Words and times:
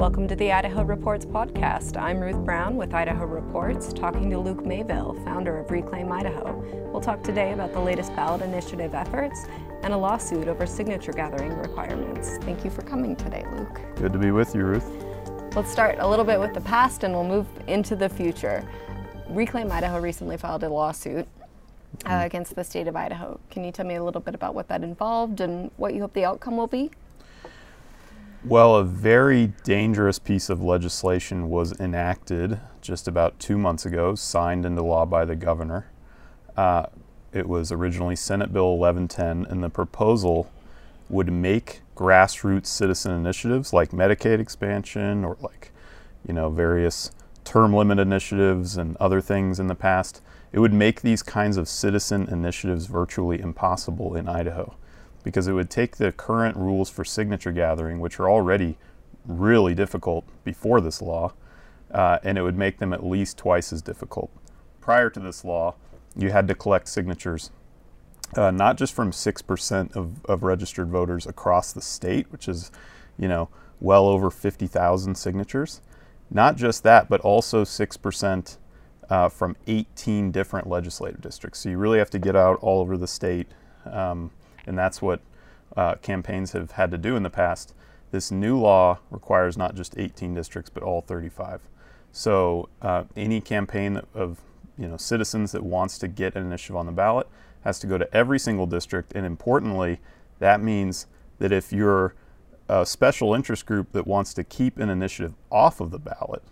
Welcome 0.00 0.28
to 0.28 0.34
the 0.34 0.50
Idaho 0.50 0.82
Reports 0.82 1.26
podcast. 1.26 2.00
I'm 2.00 2.20
Ruth 2.20 2.42
Brown 2.42 2.76
with 2.76 2.94
Idaho 2.94 3.26
Reports, 3.26 3.92
talking 3.92 4.30
to 4.30 4.38
Luke 4.38 4.64
Mayville, 4.64 5.22
founder 5.26 5.58
of 5.58 5.70
Reclaim 5.70 6.10
Idaho. 6.10 6.58
We'll 6.90 7.02
talk 7.02 7.22
today 7.22 7.52
about 7.52 7.74
the 7.74 7.80
latest 7.80 8.16
ballot 8.16 8.40
initiative 8.40 8.94
efforts 8.94 9.44
and 9.82 9.92
a 9.92 9.96
lawsuit 9.98 10.48
over 10.48 10.64
signature 10.64 11.12
gathering 11.12 11.52
requirements. 11.52 12.38
Thank 12.38 12.64
you 12.64 12.70
for 12.70 12.80
coming 12.80 13.14
today, 13.14 13.44
Luke. 13.52 13.78
Good 13.96 14.14
to 14.14 14.18
be 14.18 14.30
with 14.30 14.54
you, 14.54 14.64
Ruth. 14.64 14.90
Let's 15.54 15.70
start 15.70 15.96
a 15.98 16.08
little 16.08 16.24
bit 16.24 16.40
with 16.40 16.54
the 16.54 16.62
past 16.62 17.04
and 17.04 17.12
we'll 17.12 17.24
move 17.24 17.46
into 17.66 17.94
the 17.94 18.08
future. 18.08 18.66
Reclaim 19.28 19.70
Idaho 19.70 20.00
recently 20.00 20.38
filed 20.38 20.62
a 20.62 20.70
lawsuit 20.70 21.28
uh, 22.06 22.08
mm-hmm. 22.08 22.24
against 22.24 22.54
the 22.56 22.64
state 22.64 22.88
of 22.88 22.96
Idaho. 22.96 23.38
Can 23.50 23.64
you 23.64 23.70
tell 23.70 23.84
me 23.84 23.96
a 23.96 24.02
little 24.02 24.22
bit 24.22 24.34
about 24.34 24.54
what 24.54 24.66
that 24.68 24.82
involved 24.82 25.42
and 25.42 25.70
what 25.76 25.92
you 25.92 26.00
hope 26.00 26.14
the 26.14 26.24
outcome 26.24 26.56
will 26.56 26.68
be? 26.68 26.90
Well, 28.42 28.76
a 28.76 28.84
very 28.84 29.52
dangerous 29.64 30.18
piece 30.18 30.48
of 30.48 30.62
legislation 30.62 31.50
was 31.50 31.78
enacted 31.78 32.58
just 32.80 33.06
about 33.06 33.38
two 33.38 33.58
months 33.58 33.84
ago, 33.84 34.14
signed 34.14 34.64
into 34.64 34.82
law 34.82 35.04
by 35.04 35.26
the 35.26 35.36
governor. 35.36 35.90
Uh, 36.56 36.86
it 37.34 37.46
was 37.46 37.70
originally 37.70 38.16
Senate 38.16 38.50
Bill 38.50 38.78
1110, 38.78 39.52
and 39.52 39.62
the 39.62 39.68
proposal 39.68 40.50
would 41.10 41.30
make 41.30 41.82
grassroots 41.94 42.68
citizen 42.68 43.12
initiatives 43.12 43.74
like 43.74 43.90
Medicaid 43.90 44.40
expansion 44.40 45.22
or 45.22 45.36
like, 45.42 45.70
you 46.26 46.32
know, 46.32 46.48
various 46.48 47.10
term 47.44 47.74
limit 47.74 47.98
initiatives 47.98 48.78
and 48.78 48.96
other 48.96 49.20
things 49.20 49.60
in 49.60 49.66
the 49.66 49.74
past. 49.74 50.22
It 50.50 50.60
would 50.60 50.72
make 50.72 51.02
these 51.02 51.22
kinds 51.22 51.58
of 51.58 51.68
citizen 51.68 52.26
initiatives 52.30 52.86
virtually 52.86 53.38
impossible 53.38 54.16
in 54.16 54.30
Idaho 54.30 54.76
because 55.22 55.46
it 55.48 55.52
would 55.52 55.70
take 55.70 55.96
the 55.96 56.12
current 56.12 56.56
rules 56.56 56.90
for 56.90 57.04
signature 57.04 57.52
gathering, 57.52 58.00
which 58.00 58.18
are 58.18 58.30
already 58.30 58.76
really 59.26 59.74
difficult 59.74 60.24
before 60.44 60.80
this 60.80 61.02
law, 61.02 61.32
uh, 61.92 62.18
and 62.22 62.38
it 62.38 62.42
would 62.42 62.56
make 62.56 62.78
them 62.78 62.92
at 62.92 63.04
least 63.04 63.36
twice 63.36 63.72
as 63.72 63.82
difficult. 63.82 64.30
Prior 64.80 65.10
to 65.10 65.20
this 65.20 65.44
law, 65.44 65.74
you 66.16 66.30
had 66.30 66.48
to 66.48 66.54
collect 66.54 66.88
signatures 66.88 67.50
uh, 68.36 68.50
not 68.50 68.76
just 68.76 68.94
from 68.94 69.10
6% 69.10 69.96
of, 69.96 70.24
of 70.26 70.42
registered 70.42 70.88
voters 70.88 71.26
across 71.26 71.72
the 71.72 71.80
state, 71.80 72.30
which 72.30 72.48
is, 72.48 72.70
you 73.18 73.28
know, 73.28 73.48
well 73.80 74.06
over 74.06 74.30
50,000 74.30 75.16
signatures. 75.16 75.80
Not 76.30 76.56
just 76.56 76.82
that, 76.84 77.08
but 77.08 77.20
also 77.22 77.64
6% 77.64 78.56
uh, 79.08 79.28
from 79.28 79.56
18 79.66 80.30
different 80.30 80.68
legislative 80.68 81.20
districts. 81.20 81.60
So 81.60 81.70
you 81.70 81.78
really 81.78 81.98
have 81.98 82.10
to 82.10 82.18
get 82.18 82.36
out 82.36 82.58
all 82.60 82.80
over 82.80 82.96
the 82.96 83.08
state 83.08 83.48
um, 83.84 84.30
and 84.70 84.78
that's 84.78 85.02
what 85.02 85.20
uh, 85.76 85.96
campaigns 85.96 86.52
have 86.52 86.70
had 86.70 86.92
to 86.92 86.96
do 86.96 87.16
in 87.16 87.24
the 87.24 87.30
past. 87.30 87.74
This 88.12 88.30
new 88.30 88.56
law 88.56 89.00
requires 89.10 89.58
not 89.58 89.74
just 89.74 89.98
18 89.98 90.32
districts, 90.32 90.70
but 90.72 90.84
all 90.84 91.00
35. 91.00 91.62
So 92.12 92.68
uh, 92.80 93.04
any 93.16 93.40
campaign 93.40 94.00
of 94.14 94.40
you 94.78 94.86
know 94.86 94.96
citizens 94.96 95.50
that 95.52 95.64
wants 95.64 95.98
to 95.98 96.08
get 96.08 96.36
an 96.36 96.46
initiative 96.46 96.76
on 96.76 96.86
the 96.86 96.92
ballot 96.92 97.26
has 97.64 97.80
to 97.80 97.88
go 97.88 97.98
to 97.98 98.14
every 98.14 98.38
single 98.38 98.66
district, 98.66 99.12
and 99.12 99.26
importantly, 99.26 99.98
that 100.38 100.62
means 100.62 101.08
that 101.40 101.50
if 101.50 101.72
you're 101.72 102.14
a 102.68 102.86
special 102.86 103.34
interest 103.34 103.66
group 103.66 103.90
that 103.90 104.06
wants 104.06 104.32
to 104.34 104.44
keep 104.44 104.78
an 104.78 104.88
initiative 104.88 105.34
off 105.50 105.80
of 105.80 105.90
the 105.90 105.98
ballot, 105.98 106.44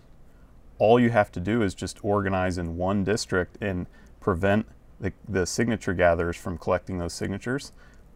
all 0.77 0.99
you 0.99 1.09
have 1.09 1.31
to 1.31 1.39
do 1.39 1.61
is 1.61 1.73
just 1.73 2.03
organize 2.03 2.57
in 2.57 2.75
one 2.75 3.05
district 3.05 3.57
and 3.61 3.87
prevent 4.19 4.67
the, 4.99 5.13
the 5.27 5.45
signature 5.45 5.93
gatherers 5.93 6.35
from 6.35 6.57
collecting 6.57 6.97
those 6.97 7.13
signatures 7.13 7.71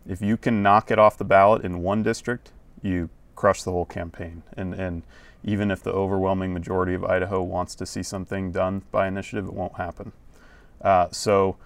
if 0.08 0.22
you 0.22 0.38
can 0.38 0.62
knock 0.62 0.92
it 0.92 1.00
off 1.00 1.18
the 1.18 1.26
ballot 1.26 1.64
in 1.64 1.82
one 1.82 2.04
district, 2.04 2.52
you 2.82 3.10
crush 3.36 3.64
the 3.64 3.72
whole 3.72 3.86
campaign. 3.86 4.44
And, 4.56 4.74
and 4.74 5.04
even 5.44 5.72
if 5.72 5.84
the 5.84 5.92
overwhelming 5.92 6.54
majority 6.54 6.94
of 6.94 7.04
Idaho 7.04 7.42
wants 7.42 7.76
to 7.76 7.86
see 7.86 8.04
something 8.04 8.52
done 8.52 8.84
by 8.92 9.08
initiative, 9.08 9.48
it 9.48 9.54
won't 9.54 9.76
happen. 9.76 10.12
Uh, 10.82 11.08
so 11.12 11.58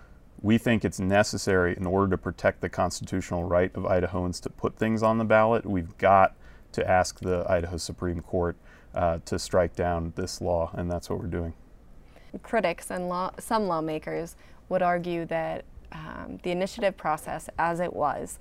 we 0.42 0.58
think 0.58 0.86
it's 0.86 1.00
necessary 1.00 1.76
in 1.76 1.86
order 1.86 2.12
to 2.12 2.18
protect 2.18 2.62
the 2.62 2.70
constitutional 2.70 3.44
right 3.44 3.76
of 3.76 3.84
Idahoans 3.84 4.42
to 4.42 4.50
put 4.50 4.78
things 4.78 5.02
on 5.02 5.18
the 5.18 5.26
ballot. 5.26 5.66
We've 5.66 5.98
got 5.98 6.36
to 6.74 6.88
ask 6.88 7.20
the 7.20 7.46
Idaho 7.50 7.78
Supreme 7.78 8.22
Court 8.22 8.56
uh, 8.94 9.20
to 9.26 9.40
strike 9.40 9.76
down 9.76 10.14
this 10.16 10.42
law, 10.42 10.72
and 10.74 10.92
that's 10.92 11.10
what 11.10 11.20
we're 11.20 11.28
doing. 11.28 11.54
Critics 12.44 12.92
and 12.92 13.10
law, 13.10 13.32
some 13.40 13.68
lawmakers 13.68 14.36
would 14.70 14.82
argue 14.82 15.26
that 15.26 15.66
um, 15.92 16.40
the 16.44 16.52
initiative 16.52 16.98
process 16.98 17.50
as 17.58 17.80
it 17.80 17.94
was, 17.94 18.40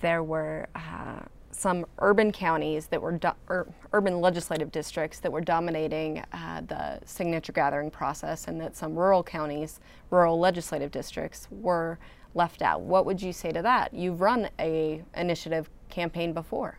there 0.00 0.22
were 0.22 0.66
uh, 0.74 1.20
some 1.50 1.84
urban 1.98 2.32
counties 2.32 2.86
that 2.86 3.00
were 3.00 3.18
ur 3.48 3.66
urban 3.92 4.20
legislative 4.20 4.72
districts 4.72 5.20
that 5.20 5.30
were 5.30 5.40
dominating 5.40 6.22
uh, 6.32 6.62
the 6.66 6.98
signature 7.04 7.52
gathering 7.52 7.90
process, 7.90 8.48
and 8.48 8.60
that 8.60 8.76
some 8.76 8.96
rural 8.96 9.22
counties, 9.22 9.80
rural 10.10 10.38
legislative 10.38 10.90
districts, 10.90 11.48
were 11.50 11.98
left 12.34 12.62
out. 12.62 12.80
What 12.80 13.04
would 13.06 13.20
you 13.20 13.32
say 13.32 13.52
to 13.52 13.62
that? 13.62 13.92
You've 13.92 14.20
run 14.20 14.48
a 14.58 15.02
initiative 15.16 15.68
campaign 15.90 16.32
before. 16.32 16.78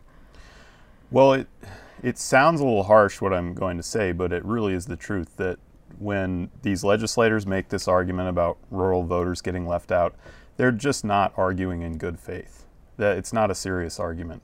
Well, 1.12 1.34
it 1.34 1.47
it 2.01 2.18
sounds 2.18 2.59
a 2.59 2.63
little 2.66 2.84
harsh 2.84 3.22
what 3.22 3.34
I'm 3.34 3.53
going 3.53 3.78
to 3.78 3.84
say, 3.84 4.12
but 4.12 4.34
it 4.34 4.44
really 4.44 4.74
is 4.74 4.88
the 4.88 4.97
truth 4.97 5.38
that 5.38 5.59
when 6.00 6.50
these 6.62 6.84
legislators 6.84 7.46
make 7.46 7.70
this 7.70 7.88
argument 7.88 8.30
about 8.30 8.58
rural 8.72 9.04
voters 9.04 9.42
getting 9.42 9.68
left 9.68 9.92
out, 9.92 10.16
they're 10.58 10.72
just 10.72 11.04
not 11.04 11.34
arguing 11.38 11.81
in 11.81 11.98
good 11.98 12.20
faith. 12.20 12.66
That 12.98 13.18
it's 13.18 13.34
not 13.34 13.50
a 13.50 13.56
serious 13.56 14.00
argument 14.00 14.44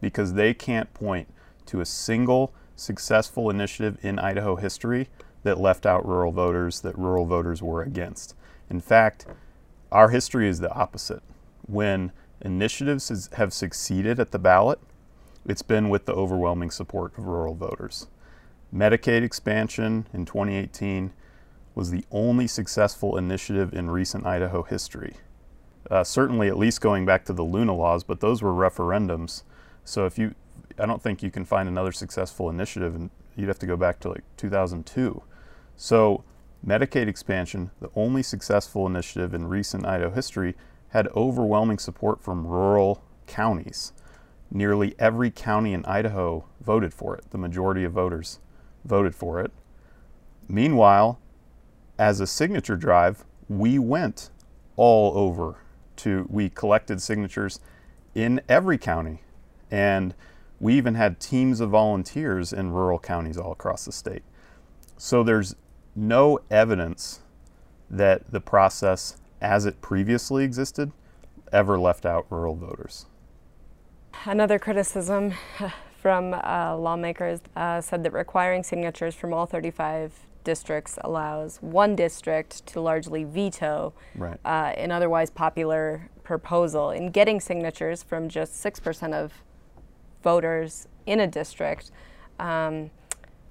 because 0.00 0.34
they 0.34 0.52
can't 0.52 0.92
point 0.92 1.28
to 1.66 1.80
a 1.80 1.86
single 1.86 2.52
successful 2.76 3.48
initiative 3.48 3.98
in 4.02 4.18
Idaho 4.18 4.56
history 4.56 5.08
that 5.42 5.58
left 5.58 5.86
out 5.86 6.06
rural 6.06 6.32
voters 6.32 6.80
that 6.80 6.98
rural 6.98 7.24
voters 7.24 7.62
were 7.62 7.82
against. 7.82 8.34
In 8.68 8.80
fact, 8.80 9.26
our 9.90 10.10
history 10.10 10.48
is 10.48 10.60
the 10.60 10.72
opposite. 10.72 11.22
When 11.66 12.12
initiatives 12.40 13.28
have 13.34 13.52
succeeded 13.52 14.20
at 14.20 14.32
the 14.32 14.38
ballot, 14.38 14.80
it's 15.46 15.62
been 15.62 15.88
with 15.88 16.06
the 16.06 16.12
overwhelming 16.12 16.70
support 16.70 17.16
of 17.16 17.26
rural 17.26 17.54
voters. 17.54 18.08
Medicaid 18.76 19.22
expansion 19.22 20.06
in 20.12 20.26
2018 20.26 21.14
was 21.74 21.90
the 21.90 22.04
only 22.10 22.46
successful 22.46 23.16
initiative 23.16 23.72
in 23.72 23.88
recent 23.88 24.26
Idaho 24.26 24.62
history. 24.64 25.14
Uh, 25.90 26.04
certainly, 26.04 26.48
at 26.48 26.58
least 26.58 26.82
going 26.82 27.06
back 27.06 27.24
to 27.24 27.32
the 27.32 27.42
Luna 27.42 27.74
laws, 27.74 28.04
but 28.04 28.20
those 28.20 28.42
were 28.42 28.52
referendums. 28.52 29.44
So 29.84 30.04
if 30.04 30.18
you, 30.18 30.34
I 30.78 30.84
don't 30.84 31.02
think 31.02 31.22
you 31.22 31.30
can 31.30 31.46
find 31.46 31.70
another 31.70 31.92
successful 31.92 32.50
initiative, 32.50 32.94
and 32.94 33.08
you'd 33.34 33.48
have 33.48 33.58
to 33.60 33.66
go 33.66 33.78
back 33.78 33.98
to 34.00 34.10
like 34.10 34.24
2002. 34.36 35.22
So 35.76 36.22
Medicaid 36.66 37.08
expansion, 37.08 37.70
the 37.80 37.90
only 37.94 38.22
successful 38.22 38.86
initiative 38.86 39.32
in 39.32 39.46
recent 39.46 39.86
Idaho 39.86 40.10
history, 40.10 40.54
had 40.88 41.08
overwhelming 41.16 41.78
support 41.78 42.22
from 42.22 42.46
rural 42.46 43.02
counties. 43.26 43.94
Nearly 44.50 44.94
every 44.98 45.30
county 45.30 45.72
in 45.72 45.84
Idaho 45.86 46.44
voted 46.60 46.92
for 46.92 47.16
it, 47.16 47.30
the 47.30 47.38
majority 47.38 47.82
of 47.82 47.92
voters 47.92 48.38
voted 48.86 49.14
for 49.14 49.40
it. 49.40 49.50
Meanwhile, 50.48 51.18
as 51.98 52.20
a 52.20 52.26
signature 52.26 52.76
drive, 52.76 53.24
we 53.48 53.78
went 53.78 54.30
all 54.76 55.16
over 55.16 55.56
to, 55.96 56.26
we 56.30 56.48
collected 56.48 57.00
signatures 57.00 57.60
in 58.14 58.40
every 58.48 58.78
county. 58.78 59.22
And 59.70 60.14
we 60.60 60.74
even 60.74 60.94
had 60.94 61.20
teams 61.20 61.60
of 61.60 61.70
volunteers 61.70 62.52
in 62.52 62.70
rural 62.70 62.98
counties 62.98 63.36
all 63.36 63.52
across 63.52 63.84
the 63.84 63.92
state. 63.92 64.22
So 64.96 65.22
there's 65.22 65.54
no 65.94 66.40
evidence 66.50 67.20
that 67.90 68.30
the 68.30 68.40
process 68.40 69.16
as 69.40 69.66
it 69.66 69.80
previously 69.80 70.44
existed 70.44 70.92
ever 71.52 71.78
left 71.78 72.06
out 72.06 72.26
rural 72.30 72.54
voters. 72.54 73.06
Another 74.24 74.58
criticism 74.58 75.34
from 76.06 76.34
uh, 76.34 76.76
lawmakers 76.76 77.40
uh, 77.56 77.80
said 77.80 78.04
that 78.04 78.12
requiring 78.12 78.62
signatures 78.62 79.12
from 79.12 79.34
all 79.34 79.44
35 79.44 80.12
districts 80.44 81.00
allows 81.00 81.56
one 81.56 81.96
district 81.96 82.64
to 82.64 82.80
largely 82.80 83.24
veto 83.24 83.92
right. 84.14 84.38
uh, 84.44 84.72
an 84.76 84.92
otherwise 84.92 85.30
popular 85.30 86.08
proposal. 86.22 86.92
In 86.92 87.10
getting 87.10 87.40
signatures 87.40 88.04
from 88.04 88.28
just 88.28 88.64
6% 88.64 89.14
of 89.14 89.32
voters 90.22 90.86
in 91.06 91.18
a 91.18 91.26
district, 91.26 91.90
um, 92.38 92.88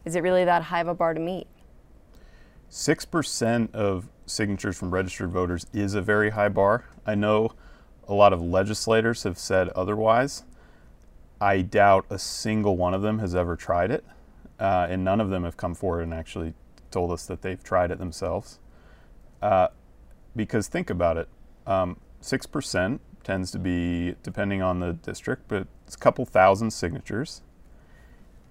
is 0.05 0.15
it 0.15 0.23
really 0.23 0.45
that 0.45 0.63
high 0.63 0.79
of 0.79 0.87
a 0.87 0.95
bar 0.95 1.13
to 1.13 1.19
meet? 1.19 1.47
6% 2.71 3.75
of 3.75 4.07
signatures 4.27 4.77
from 4.77 4.91
registered 4.91 5.29
voters 5.29 5.65
is 5.73 5.93
a 5.93 6.01
very 6.01 6.29
high 6.29 6.47
bar. 6.47 6.85
I 7.05 7.15
know 7.15 7.51
a 8.07 8.13
lot 8.13 8.31
of 8.31 8.41
legislators 8.41 9.23
have 9.23 9.37
said 9.37 9.67
otherwise. 9.75 10.43
I 11.41 11.61
doubt 11.61 12.05
a 12.09 12.19
single 12.19 12.77
one 12.77 12.93
of 12.93 13.01
them 13.01 13.19
has 13.19 13.35
ever 13.35 13.55
tried 13.55 13.91
it, 13.91 14.05
uh, 14.59 14.87
and 14.89 15.03
none 15.03 15.21
of 15.21 15.29
them 15.29 15.43
have 15.43 15.57
come 15.57 15.75
forward 15.75 16.01
and 16.03 16.13
actually 16.13 16.53
told 16.91 17.11
us 17.11 17.25
that 17.27 17.41
they've 17.41 17.63
tried 17.63 17.91
it 17.91 17.99
themselves. 17.99 18.59
Uh, 19.41 19.67
because 20.35 20.67
think 20.67 20.89
about 20.89 21.17
it, 21.17 21.27
um, 21.67 21.97
6% 22.21 22.99
tends 23.23 23.51
to 23.51 23.59
be, 23.59 24.15
depending 24.23 24.61
on 24.61 24.79
the 24.79 24.93
district, 24.93 25.43
but 25.47 25.67
it's 25.85 25.95
a 25.95 25.99
couple 25.99 26.25
thousand 26.25 26.71
signatures. 26.71 27.41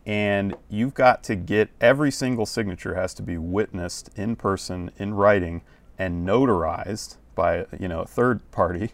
and 0.07 0.55
you've 0.69 0.95
got 0.95 1.23
to 1.25 1.35
get 1.35 1.71
every 1.81 2.11
single 2.11 2.45
signature 2.47 2.95
has 2.95 3.15
to 3.15 3.23
be 3.23 3.39
witnessed 3.39 4.11
in 4.17 4.37
person 4.37 4.91
in 4.99 5.15
writing 5.15 5.63
and 5.99 6.27
notarized 6.27 7.17
by 7.35 7.65
you 7.79 7.89
know 7.89 8.01
a 8.01 8.07
third 8.07 8.51
party 8.51 8.91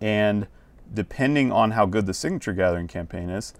and 0.00 0.46
depending 0.92 1.50
on 1.52 1.72
how 1.72 1.86
good 1.86 2.06
the 2.06 2.14
signature 2.14 2.52
gathering 2.52 2.88
campaign 2.88 3.30
is 3.30 3.54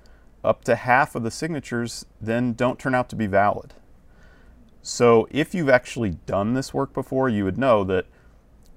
up 0.44 0.64
to 0.64 0.74
half 0.74 1.14
of 1.14 1.22
the 1.22 1.30
signatures 1.30 2.04
then 2.20 2.52
don't 2.52 2.78
turn 2.78 2.94
out 2.94 3.08
to 3.08 3.16
be 3.16 3.26
valid 3.26 3.74
so 4.82 5.28
if 5.30 5.54
you've 5.54 5.68
actually 5.68 6.10
done 6.26 6.54
this 6.54 6.74
work 6.74 6.92
before 6.92 7.28
you 7.28 7.44
would 7.44 7.58
know 7.58 7.84
that 7.84 8.06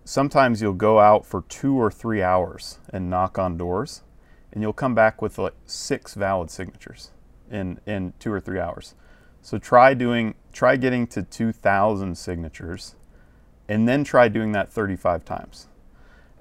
sometimes 0.03 0.61
you'll 0.61 0.73
go 0.73 0.99
out 0.99 1.25
for 1.25 1.43
two 1.49 1.75
or 1.75 1.89
three 1.89 2.21
hours 2.21 2.79
and 2.93 3.09
knock 3.09 3.39
on 3.39 3.57
doors 3.57 4.03
and 4.51 4.61
you'll 4.61 4.73
come 4.73 4.95
back 4.95 5.21
with 5.21 5.37
like 5.37 5.53
six 5.65 6.13
valid 6.13 6.49
signatures 6.49 7.11
in, 7.51 7.79
in 7.85 8.13
two 8.19 8.31
or 8.31 8.39
three 8.39 8.59
hours. 8.59 8.95
So 9.41 9.57
try 9.57 9.93
doing, 9.93 10.35
try 10.53 10.77
getting 10.77 11.05
to 11.07 11.21
2,000 11.21 12.17
signatures, 12.17 12.95
and 13.67 13.87
then 13.87 14.03
try 14.03 14.27
doing 14.27 14.53
that 14.53 14.71
35 14.71 15.25
times. 15.25 15.67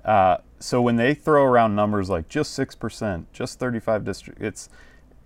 Uh, 0.05 0.39
so 0.65 0.81
when 0.81 0.97
they 0.97 1.13
throw 1.13 1.45
around 1.45 1.77
numbers 1.77 2.09
like 2.09 2.27
just 2.27 2.55
six 2.55 2.75
percent, 2.75 3.31
just 3.35 3.59
35 3.59 4.03
districts, 4.03 4.41
it's, 4.43 4.69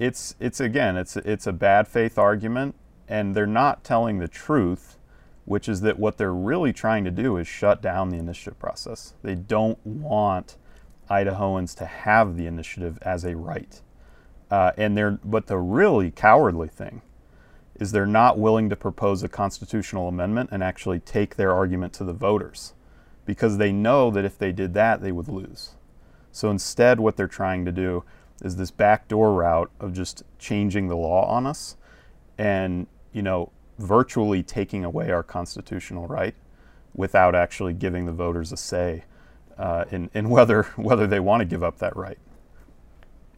it's, 0.00 0.34
it's 0.40 0.58
again, 0.58 0.96
it's, 0.96 1.16
it's 1.16 1.46
a 1.46 1.52
bad 1.52 1.86
faith 1.86 2.18
argument, 2.18 2.74
and 3.06 3.36
they're 3.36 3.46
not 3.46 3.84
telling 3.84 4.18
the 4.18 4.26
truth, 4.26 4.98
which 5.44 5.68
is 5.68 5.80
that 5.82 5.96
what 5.96 6.18
they're 6.18 6.34
really 6.34 6.72
trying 6.72 7.04
to 7.04 7.12
do 7.12 7.36
is 7.36 7.46
shut 7.46 7.80
down 7.80 8.10
the 8.10 8.16
initiative 8.16 8.58
process. 8.58 9.14
They 9.22 9.36
don't 9.36 9.78
want 9.86 10.56
Idahoans 11.08 11.72
to 11.76 11.86
have 11.86 12.36
the 12.36 12.48
initiative 12.48 12.98
as 13.02 13.24
a 13.24 13.36
right. 13.36 13.80
Uh, 14.50 14.72
and 14.76 14.96
they're, 14.96 15.20
but 15.22 15.46
the 15.46 15.58
really 15.58 16.10
cowardly 16.10 16.66
thing 16.66 17.00
is 17.76 17.92
they're 17.92 18.06
not 18.06 18.40
willing 18.40 18.68
to 18.70 18.76
propose 18.76 19.22
a 19.22 19.28
constitutional 19.28 20.08
amendment 20.08 20.48
and 20.50 20.64
actually 20.64 20.98
take 20.98 21.36
their 21.36 21.52
argument 21.52 21.92
to 21.92 22.02
the 22.02 22.12
voters 22.12 22.72
because 23.28 23.58
they 23.58 23.70
know 23.70 24.10
that 24.10 24.24
if 24.24 24.38
they 24.38 24.52
did 24.52 24.72
that, 24.72 25.02
they 25.02 25.12
would 25.12 25.28
lose. 25.28 25.74
So 26.32 26.50
instead, 26.50 26.98
what 26.98 27.18
they're 27.18 27.28
trying 27.28 27.66
to 27.66 27.72
do 27.72 28.02
is 28.42 28.56
this 28.56 28.70
backdoor 28.70 29.34
route 29.34 29.70
of 29.80 29.92
just 29.92 30.22
changing 30.38 30.88
the 30.88 30.96
law 30.96 31.26
on 31.26 31.46
us 31.46 31.76
and, 32.38 32.86
you 33.12 33.20
know, 33.20 33.52
virtually 33.78 34.42
taking 34.42 34.82
away 34.82 35.10
our 35.10 35.22
constitutional 35.22 36.06
right 36.06 36.34
without 36.94 37.34
actually 37.34 37.74
giving 37.74 38.06
the 38.06 38.12
voters 38.12 38.50
a 38.50 38.56
say 38.56 39.04
uh, 39.58 39.84
in, 39.90 40.08
in 40.14 40.30
whether, 40.30 40.62
whether 40.76 41.06
they 41.06 41.20
want 41.20 41.42
to 41.42 41.44
give 41.44 41.62
up 41.62 41.78
that 41.80 41.94
right. 41.94 42.18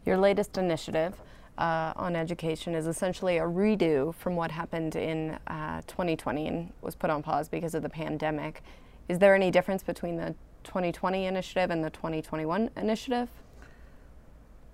Your 0.05 0.15
latest 0.15 0.57
initiative 0.57 1.15
uh, 1.57 1.91
on 1.97 2.15
education 2.15 2.75
is 2.75 2.87
essentially 2.87 3.39
a 3.39 3.43
redo 3.43 4.15
from 4.15 4.37
what 4.37 4.51
happened 4.51 4.95
in 4.95 5.37
uh, 5.47 5.81
2020 5.87 6.47
and 6.47 6.71
was 6.81 6.95
put 6.95 7.09
on 7.09 7.21
pause 7.21 7.49
because 7.49 7.75
of 7.75 7.83
the 7.83 7.89
pandemic. 7.89 8.63
Is 9.09 9.19
there 9.19 9.35
any 9.35 9.51
difference 9.51 9.83
between 9.83 10.17
the 10.17 10.35
2020 10.63 11.25
initiative 11.25 11.71
and 11.71 11.83
the 11.83 11.89
2021 11.89 12.69
initiative? 12.77 13.29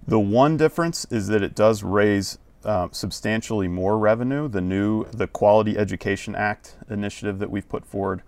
The 0.08 0.20
one 0.20 0.58
difference 0.58 1.06
is 1.10 1.28
that 1.28 1.42
it 1.42 1.56
does 1.56 1.84
raise 1.84 2.38
uh, 2.64 2.88
substantially 2.92 3.68
more 3.68 3.98
revenue. 3.98 4.48
The 4.48 4.62
new, 4.62 5.06
the 5.06 5.28
Quality 5.28 5.78
Education 5.78 6.36
Act 6.36 6.76
initiative 6.90 7.40
that 7.40 7.52
we've 7.52 7.68
put 7.68 7.86
forward 7.86 8.24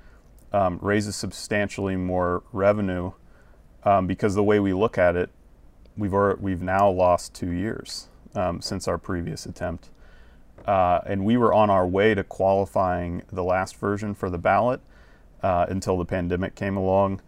um, 0.51 0.79
raises 0.81 1.15
substantially 1.15 1.95
more 1.95 2.43
revenue 2.51 3.11
um, 3.83 4.07
because 4.07 4.35
the 4.35 4.43
way 4.43 4.59
we 4.59 4.73
look 4.73 4.97
at 4.97 5.15
it, 5.15 5.29
we've 5.97 6.13
already, 6.13 6.41
we've 6.41 6.61
now 6.61 6.89
lost 6.89 7.33
two 7.33 7.51
years 7.51 8.07
um, 8.35 8.61
since 8.61 8.87
our 8.87 8.97
previous 8.97 9.45
attempt, 9.45 9.89
uh, 10.65 10.99
and 11.05 11.23
we 11.23 11.37
were 11.37 11.53
on 11.53 11.69
our 11.69 11.87
way 11.87 12.13
to 12.13 12.23
qualifying 12.23 13.23
the 13.31 13.43
last 13.43 13.75
version 13.77 14.13
for 14.13 14.29
the 14.29 14.37
ballot 14.37 14.81
uh, 15.43 15.65
until 15.69 15.97
the 15.97 16.05
pandemic 16.05 16.55
came 16.55 16.77
along, 16.77 17.21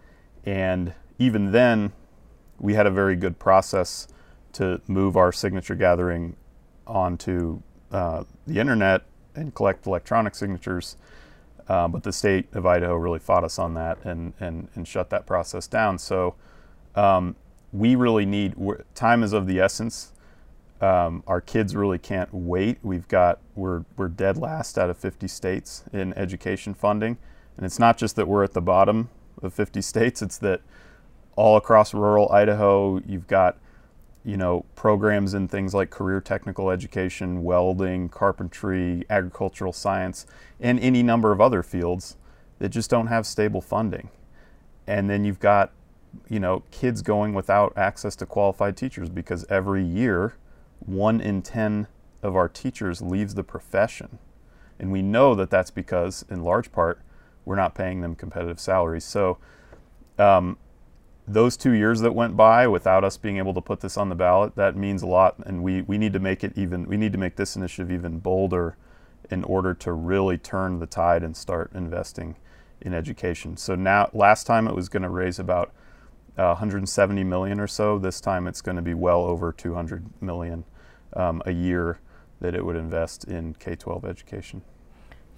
and 0.46 0.94
even 1.20 1.52
then, 1.52 1.94
we 2.60 2.74
had 2.74 2.86
a 2.86 2.92
very 2.92 3.16
good 3.16 3.40
process 3.40 4.08
to 4.54 4.82
move 4.88 5.16
our 5.16 5.32
signature 5.32 5.76
gathering 5.76 6.36
onto 6.86 7.62
uh, 7.92 8.24
the 8.48 8.60
internet 8.60 9.04
and 9.36 9.54
collect 9.54 9.86
electronic 9.86 10.36
signatures. 10.36 10.98
Uh, 11.68 11.88
but 11.88 12.04
the 12.04 12.12
state 12.12 12.48
of 12.54 12.66
Idaho 12.66 12.96
really 12.96 13.20
fought 13.20 13.44
us 13.44 13.58
on 13.58 13.76
that 13.76 14.04
and, 14.04 14.34
and, 14.40 14.68
and 14.76 14.88
shut 14.88 15.10
that 15.12 15.26
process 15.26 15.68
down. 15.68 15.98
So 15.98 16.36
um, 16.96 17.36
we 17.72 17.96
really 17.96 18.26
need 18.26 18.56
time 18.94 19.24
is 19.24 19.34
of 19.34 19.48
the 19.48 19.60
essence. 19.60 20.12
Um, 20.82 21.24
our 21.28 21.40
kids 21.40 21.76
really 21.76 22.00
can't 22.00 22.34
wait. 22.34 22.80
We've 22.82 23.08
got 23.08 23.40
we're 23.56 23.86
we're 23.96 24.08
dead 24.08 24.38
last 24.38 24.78
out 24.78 24.90
of 24.90 24.98
50 24.98 25.28
states 25.28 25.84
in 25.94 26.14
education 26.16 26.74
funding, 26.74 27.18
and 27.62 27.68
it's 27.68 27.78
not 27.78 27.96
just 27.96 28.16
that 28.16 28.28
we're 28.28 28.44
at 28.44 28.54
the 28.54 28.62
bottom 28.62 29.10
of 29.44 29.54
50 29.54 29.84
states. 29.84 30.24
It's 30.24 30.40
that 30.40 30.62
all 31.36 31.58
across 31.58 31.94
rural 31.94 32.32
Idaho, 32.32 33.00
you've 33.06 33.28
got 33.28 33.60
you 34.26 34.36
know 34.36 34.66
programs 34.76 35.36
in 35.36 35.48
things 35.48 35.76
like 35.76 35.92
career 35.92 36.20
technical 36.20 36.72
education, 36.72 37.44
welding, 37.44 38.10
carpentry, 38.10 39.06
agricultural 39.12 39.74
science, 39.74 40.26
and 40.60 40.80
any 40.80 41.04
number 41.04 41.32
of 41.32 41.40
other 41.40 41.62
fields 41.62 42.18
that 42.58 42.70
just 42.70 42.90
don't 42.90 43.08
have 43.08 43.28
stable 43.28 43.62
funding. 43.62 44.10
And 44.88 45.08
then 45.08 45.24
you've 45.24 45.40
got 45.40 45.72
you 46.30 46.40
know, 46.40 46.64
kids 46.72 47.02
going 47.02 47.34
without 47.34 47.74
access 47.78 48.16
to 48.18 48.26
qualified 48.26 48.76
teachers 48.76 49.08
because 49.08 49.46
every 49.50 49.84
year, 49.84 50.34
one 50.80 51.22
in 51.22 51.42
10 51.44 51.88
of 52.24 52.36
our 52.36 52.50
teachers 52.50 53.02
leaves 53.02 53.36
the 53.36 53.44
profession. 53.44 54.18
And 54.80 54.92
we 54.92 55.02
know 55.02 55.36
that 55.36 55.50
that's 55.50 55.72
because, 55.72 56.26
in 56.30 56.44
large 56.44 56.72
part, 56.72 57.00
we're 57.46 57.56
not 57.56 57.76
paying 57.76 58.02
them 58.02 58.16
competitive 58.16 58.60
salaries. 58.60 59.04
So, 59.04 59.38
um, 60.18 60.58
those 61.28 61.56
two 61.56 61.72
years 61.72 62.02
that 62.02 62.14
went 62.14 62.36
by 62.36 62.68
without 62.68 63.04
us 63.04 63.18
being 63.18 63.38
able 63.38 63.54
to 63.54 63.62
put 63.62 63.80
this 63.80 63.98
on 63.98 64.10
the 64.10 64.16
ballot, 64.16 64.56
that 64.56 64.76
means 64.76 65.02
a 65.02 65.08
lot. 65.08 65.36
And 65.46 65.64
we, 65.64 65.82
we 65.84 65.98
need 65.98 66.14
to 66.14 66.20
make 66.20 66.44
it 66.44 66.54
even, 66.56 66.88
we 66.88 66.98
need 66.98 67.12
to 67.12 67.18
make 67.18 67.36
this 67.36 67.56
initiative 67.56 67.92
even 67.92 68.20
bolder 68.20 68.76
in 69.30 69.44
order 69.44 69.74
to 69.74 69.94
really 69.94 70.38
turn 70.38 70.80
the 70.80 70.88
tide 70.88 71.24
and 71.24 71.36
start 71.38 71.72
investing 71.74 72.36
in 72.82 72.94
education. 72.94 73.56
So 73.56 73.76
now, 73.76 74.10
last 74.14 74.46
time 74.46 74.68
it 74.68 74.76
was 74.76 74.90
going 74.90 75.04
to 75.04 75.10
raise 75.10 75.40
about 75.40 75.72
uh, 76.38 76.56
170 76.56 77.24
million 77.24 77.60
or 77.60 77.68
so. 77.68 78.00
This 78.00 78.20
time 78.20 78.48
it's 78.48 78.62
going 78.62 78.78
to 78.78 78.82
be 78.82 78.94
well 78.94 79.22
over 79.22 79.52
200 79.52 80.22
million 80.22 80.66
um, 81.14 81.42
a 81.46 81.52
year 81.52 82.00
that 82.40 82.56
it 82.56 82.66
would 82.66 82.76
invest 82.76 83.26
in 83.26 83.54
K-12 83.54 84.06
education. 84.06 84.64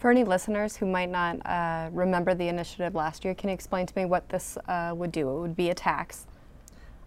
For 0.04 0.12
any 0.12 0.26
listeners 0.26 0.76
who 0.76 0.86
might 0.86 1.10
not 1.10 1.38
uh, 1.46 1.90
remember 1.94 2.34
the 2.34 2.50
initiative 2.50 2.94
last 2.94 3.24
year, 3.24 3.34
can 3.34 3.48
you 3.48 3.54
explain 3.54 3.86
to 3.86 3.94
me 3.96 4.04
what 4.04 4.28
this 4.28 4.58
uh, 4.68 4.92
would 4.94 5.14
do? 5.14 5.30
It 5.30 5.40
would 5.40 5.56
be 5.56 5.70
a 5.70 5.74
tax. 5.74 6.28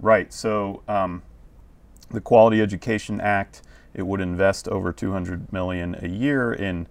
Right. 0.00 0.32
So 0.32 0.82
um, 0.88 1.22
the 2.10 2.22
Quality 2.22 2.62
Education 2.62 3.20
Act, 3.20 3.60
it 3.92 4.06
would 4.06 4.22
invest 4.22 4.66
over 4.68 4.94
200 4.94 5.52
million 5.52 5.94
a 6.00 6.08
year 6.08 6.54
in 6.54 6.86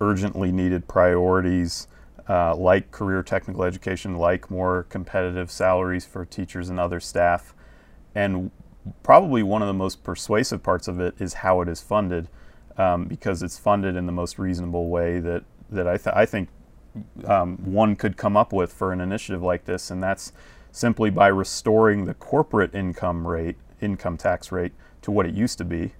urgently 0.00 0.52
needed 0.52 0.88
priorities 0.88 1.86
uh, 2.30 2.56
like 2.56 2.90
career 2.90 3.22
technical 3.22 3.62
education, 3.62 4.16
like 4.16 4.50
more 4.50 4.84
competitive 4.84 5.50
salaries 5.50 6.06
for 6.06 6.24
teachers 6.24 6.70
and 6.70 6.80
other 6.80 6.98
staff. 6.98 7.54
And 8.14 8.50
probably 9.02 9.42
one 9.42 9.60
of 9.60 9.68
the 9.68 9.74
most 9.74 10.02
persuasive 10.02 10.62
parts 10.62 10.88
of 10.88 10.98
it 10.98 11.14
is 11.18 11.34
how 11.34 11.60
it 11.60 11.68
is 11.68 11.82
funded, 11.82 12.28
um, 12.76 13.04
because 13.04 13.42
it's 13.42 13.58
funded 13.58 13.96
in 13.96 14.06
the 14.06 14.12
most 14.12 14.38
reasonable 14.38 14.88
way 14.88 15.18
that, 15.20 15.44
that 15.70 15.86
I, 15.86 15.96
th- 15.96 16.14
I 16.14 16.26
think 16.26 16.48
um, 17.24 17.56
one 17.58 17.96
could 17.96 18.16
come 18.16 18.36
up 18.36 18.52
with 18.52 18.72
for 18.72 18.92
an 18.92 19.00
initiative 19.00 19.42
like 19.42 19.64
this, 19.64 19.90
and 19.90 20.02
that's 20.02 20.32
simply 20.70 21.10
by 21.10 21.28
restoring 21.28 22.04
the 22.04 22.14
corporate 22.14 22.74
income 22.74 23.26
rate, 23.26 23.56
income 23.80 24.16
tax 24.16 24.50
rate, 24.52 24.72
to 25.02 25.10
what 25.10 25.26
it 25.26 25.34
used 25.34 25.58
to 25.58 25.64
be. 25.64 25.92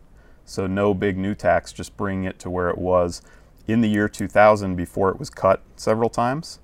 So 0.45 0.67
no 0.67 0.95
big 0.95 1.17
new 1.17 1.35
tax, 1.35 1.73
just 1.73 1.97
bring 1.97 2.25
it 2.25 2.39
to 2.41 2.51
where 2.51 2.69
it 2.69 2.79
was 2.79 3.23
in 3.67 3.81
the 3.81 3.89
year 3.89 4.09
2000 4.09 4.75
before 4.77 5.11
it 5.11 5.19
was 5.19 5.31
cut 5.31 5.63
several 5.77 6.09
times. 6.09 6.59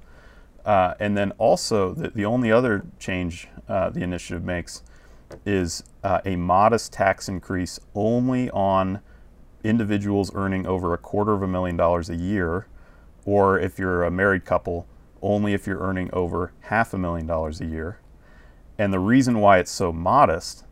Uh, 0.64 0.94
and 0.98 1.16
then 1.16 1.30
also, 1.38 1.94
the, 1.94 2.08
the 2.08 2.24
only 2.24 2.50
other 2.52 2.84
change 2.98 3.48
uh, 3.68 3.88
the 3.90 4.02
initiative 4.02 4.44
makes 4.44 4.82
is 5.46 5.84
uh, 6.02 6.20
a 6.24 6.36
modest 6.36 6.92
tax 6.92 7.28
increase 7.28 7.78
only 7.94 8.50
on 8.50 9.00
individuals 9.68 10.32
earning 10.34 10.66
over 10.66 10.92
a 10.92 10.98
quarter 10.98 11.32
of 11.32 11.42
a 11.42 11.46
million 11.46 11.76
dollars 11.76 12.08
a 12.10 12.16
year, 12.16 12.66
or 13.25 13.58
if 13.58 13.78
you're 13.78 14.02
a 14.02 14.10
married 14.10 14.44
couple, 14.44 14.87
only 15.20 15.52
if 15.52 15.66
you're 15.66 15.80
earning 15.80 16.10
over 16.12 16.52
half 16.62 16.94
a 16.94 16.98
million 16.98 17.26
dollars 17.26 17.60
a 17.60 17.66
year. 17.66 17.98
And 18.78 18.92
the 18.92 18.98
reason 18.98 19.40
why 19.40 19.58
it's 19.58 19.70
so 19.70 19.92
modest 19.92 20.64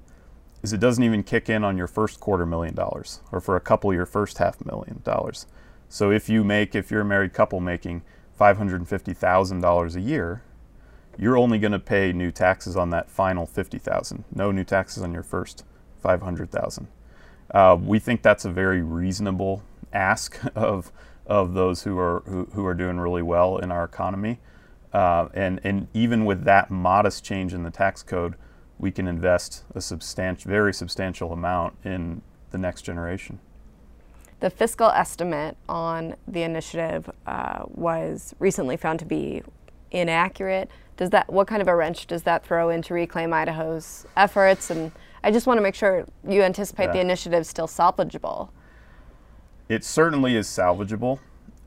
is 0.63 0.73
it 0.73 0.81
doesn't 0.81 1.05
even 1.05 1.23
kick 1.23 1.49
in 1.49 1.65
on 1.65 1.77
your 1.77 1.87
first 1.87 2.19
quarter 2.19 2.47
million 2.47 2.75
dollars 2.75 3.21
or 3.31 3.41
for 3.41 3.57
a 3.57 3.61
couple 3.61 3.93
your 3.93 4.07
first 4.07 4.39
half 4.39 4.65
million 4.65 5.01
dollars. 5.05 5.47
So 5.89 6.11
if 6.11 6.29
you 6.29 6.43
make, 6.43 6.75
if 6.75 6.91
you're 6.91 7.03
a 7.03 7.05
married 7.05 7.33
couple 7.33 7.61
making 7.61 8.03
$550,000 8.41 9.97
a 9.97 10.01
year, 10.01 10.43
you're 11.19 11.37
only 11.37 11.59
going 11.59 11.73
to 11.73 11.79
pay 11.79 12.13
new 12.13 12.31
taxes 12.31 12.77
on 12.77 12.91
that 12.91 13.11
final 13.11 13.47
50,000. 13.47 14.25
No 14.35 14.51
new 14.51 14.65
taxes 14.65 15.03
on 15.03 15.13
your 15.13 15.23
first 15.23 15.65
500,000. 16.03 16.89
Uh, 17.51 17.77
we 17.81 17.99
think 17.99 18.23
that's 18.23 18.45
a 18.45 18.51
very 18.51 18.83
reasonable 18.83 19.63
ask 19.93 20.41
of 20.55 20.93
of 21.27 21.55
those 21.55 21.83
who 21.83 21.99
are 21.99 22.23
who, 22.27 22.45
who 22.53 22.65
are 22.65 22.75
doing 22.75 22.99
really 22.99 23.23
well 23.23 23.59
in 23.59 23.71
our 23.73 23.85
economy. 23.85 24.39
Uh, 24.93 25.29
and 25.35 25.61
and 25.65 25.89
even 25.93 26.25
with 26.25 26.45
that 26.45 26.71
modest 26.71 27.25
change 27.25 27.53
in 27.53 27.63
the 27.63 27.71
tax 27.71 28.03
code, 28.03 28.35
we 28.79 28.91
can 28.91 29.07
invest 29.09 29.65
a 29.75 29.81
substantial, 29.81 30.49
very 30.49 30.73
substantial 30.73 31.33
amount 31.33 31.77
in 31.85 32.23
the 32.51 32.59
next 32.59 32.83
generation. 32.83 33.39
The 34.41 34.51
fiscal 34.51 34.91
estimate 34.91 35.57
on 35.69 36.15
the 36.29 36.43
initiative 36.43 37.11
uh, 37.27 37.65
was 37.69 38.35
recently 38.39 38.77
found 38.77 38.99
to 39.01 39.07
be 39.07 39.43
inaccurate. 39.91 40.71
Does 40.97 41.11
that 41.11 41.33
what 41.33 41.47
kind 41.47 41.63
of 41.63 41.69
a 41.69 41.75
wrench 41.75 42.07
does 42.07 42.23
that 42.25 42.45
throw 42.45 42.69
into 42.69 42.95
Reclaim 42.95 43.33
Idaho's 43.33 44.07
efforts? 44.17 44.71
And 44.71 44.93
I 45.27 45.33
just 45.33 45.49
want 45.49 45.59
to 45.59 45.63
make 45.63 45.75
sure 45.75 46.07
you 46.27 46.43
anticipate 46.43 46.85
Yeah. 46.85 46.93
the 46.93 47.01
initiative 47.01 47.41
is 47.41 47.49
still 47.49 47.67
salvageable. 47.67 48.51
It 49.69 49.83
certainly 49.85 50.37
is 50.37 50.47
salvageable. 50.47 51.19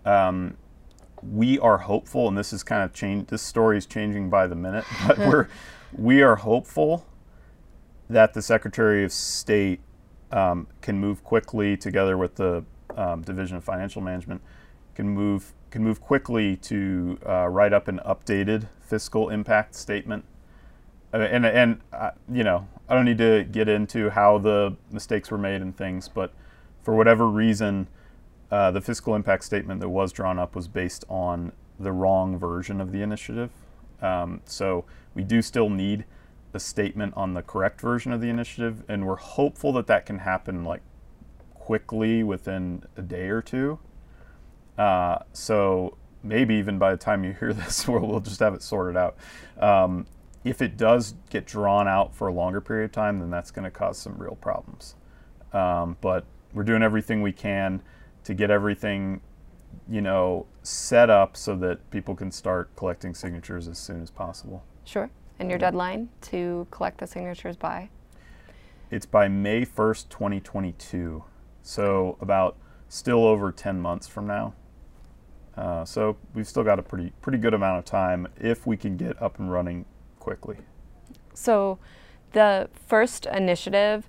Um, 0.06 0.56
we 1.22 1.60
are 1.60 1.80
hopeful, 1.80 2.30
and 2.30 2.38
this 2.38 2.54
is 2.54 2.64
kind 2.64 2.84
of 2.84 2.94
change. 2.94 3.28
This 3.28 3.42
story 3.42 3.78
is 3.78 3.86
changing 3.86 4.30
by 4.30 4.48
the 4.48 4.56
minute, 4.56 4.86
but 5.08 5.18
we're 5.18 5.48
we 5.92 6.22
are 6.22 6.38
hopeful 6.38 7.06
that 8.10 8.34
the 8.34 8.42
Secretary 8.42 9.04
of 9.04 9.12
State 9.12 9.82
um, 10.32 10.68
can 10.80 10.98
move 10.98 11.22
quickly, 11.26 11.76
together 11.76 12.18
with 12.18 12.36
the 12.36 12.64
um, 12.96 13.24
Division 13.24 13.58
of 13.58 13.66
Financial 13.66 14.02
Management, 14.02 14.42
can 14.96 15.10
move 15.10 15.54
can 15.70 15.84
move 15.84 16.00
quickly 16.00 16.56
to 16.56 17.20
uh, 17.28 17.48
write 17.50 17.74
up 17.74 17.90
an 17.90 18.00
updated 18.06 18.70
fiscal 18.80 19.28
impact 19.28 19.76
statement. 19.76 20.24
Uh, 21.14 21.18
and 21.18 21.46
and 21.46 21.82
uh, 21.92 22.12
you 22.32 22.46
know, 22.46 22.66
I 22.90 22.96
don't 22.96 23.06
need 23.06 23.20
to 23.20 23.44
get 23.44 23.70
into 23.70 24.10
how 24.10 24.40
the 24.40 24.76
mistakes 24.92 25.30
were 25.30 25.38
made 25.38 25.62
and 25.62 25.78
things, 25.78 26.10
but 26.10 26.34
for 26.82 26.96
whatever 26.96 27.28
reason, 27.28 27.88
uh, 28.50 28.72
the 28.72 28.82
fiscal 28.82 29.14
impact 29.16 29.44
statement 29.44 29.80
that 29.82 29.90
was 29.90 30.12
drawn 30.12 30.40
up 30.40 30.56
was 30.56 30.68
based 30.68 31.06
on 31.08 31.52
the 31.80 31.92
wrong 31.92 32.38
version 32.38 32.82
of 32.82 32.92
the 32.92 33.02
initiative. 33.04 33.52
Um, 34.02 34.42
so 34.46 34.86
we 35.14 35.24
do 35.24 35.44
still 35.44 35.70
need 35.70 36.06
a 36.54 36.60
statement 36.60 37.14
on 37.16 37.36
the 37.36 37.44
correct 37.44 37.80
version 37.80 38.12
of 38.12 38.22
the 38.22 38.30
initiative, 38.30 38.84
and 38.88 39.06
we're 39.06 39.18
hopeful 39.18 39.72
that 39.74 39.86
that 39.86 40.08
can 40.08 40.20
happen 40.20 40.64
like 40.64 40.82
quickly 41.54 42.24
within 42.24 42.84
a 42.98 43.04
day 43.04 43.30
or 43.30 43.44
two. 43.44 43.78
Uh, 44.80 45.20
so 45.32 45.96
maybe 46.24 46.56
even 46.56 46.80
by 46.80 46.90
the 46.90 46.98
time 46.98 47.24
you 47.24 47.34
hear 47.34 47.54
this, 47.54 47.88
we'll, 47.88 48.06
we'll 48.06 48.20
just 48.20 48.40
have 48.40 48.56
it 48.56 48.64
sorted 48.64 48.98
out. 48.98 49.16
Um, 49.60 50.08
if 50.44 50.62
it 50.62 50.78
does 50.78 51.16
get 51.30 51.46
drawn 51.46 51.88
out 51.88 52.16
for 52.16 52.28
a 52.28 52.34
longer 52.34 52.62
period 52.62 52.86
of 52.86 52.92
time, 52.92 53.20
then 53.20 53.30
that's 53.30 53.52
going 53.52 53.66
to 53.66 53.72
cause 53.72 53.98
some 53.98 54.18
real 54.18 54.38
problems. 54.40 54.96
Um, 55.54 55.98
but 56.02 56.26
we're 56.54 56.64
doing 56.64 56.84
everything 56.84 57.22
we 57.22 57.32
can 57.32 57.82
to 58.24 58.34
get 58.34 58.50
everything, 58.50 59.22
you 59.90 60.02
know, 60.02 60.46
set 60.64 61.10
up 61.10 61.36
so 61.36 61.56
that 61.58 61.90
people 61.92 62.16
can 62.16 62.32
start 62.32 62.76
collecting 62.76 63.14
signatures 63.14 63.68
as 63.68 63.78
soon 63.78 64.02
as 64.02 64.12
possible. 64.12 64.64
Sure. 64.86 65.10
And 65.40 65.50
your 65.50 65.60
deadline 65.60 66.10
to 66.22 66.68
collect 66.72 67.00
the 67.00 67.08
signatures 67.08 67.56
by? 67.56 67.90
It's 68.92 69.06
by 69.06 69.28
May 69.28 69.66
1st, 69.66 70.10
2022. 70.10 71.24
So 71.62 72.18
about 72.20 72.58
still 72.88 73.26
over 73.26 73.52
10 73.52 73.80
months 73.80 74.08
from 74.08 74.28
now. 74.28 74.54
Uh, 75.56 75.86
so 75.86 76.18
we've 76.34 76.48
still 76.48 76.64
got 76.64 76.80
a 76.80 76.82
pretty 76.82 77.12
pretty 77.22 77.38
good 77.38 77.54
amount 77.54 77.78
of 77.78 77.86
time 77.86 78.28
if 78.40 78.66
we 78.66 78.78
can 78.78 78.96
get 78.96 79.22
up 79.22 79.40
and 79.40 79.52
running 79.52 79.86
quickly. 80.30 80.58
So, 81.34 81.80
the 82.34 82.70
first 82.86 83.26
initiative 83.26 84.08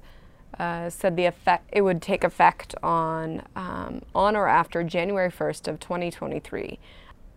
uh, 0.58 0.90
said 0.90 1.16
the 1.16 1.24
effect 1.24 1.70
it 1.72 1.80
would 1.80 2.02
take 2.02 2.24
effect 2.24 2.74
on 2.82 3.42
um, 3.56 4.02
on 4.14 4.36
or 4.36 4.46
after 4.46 4.82
January 4.82 5.30
1st 5.30 5.68
of 5.68 5.80
2023. 5.80 6.78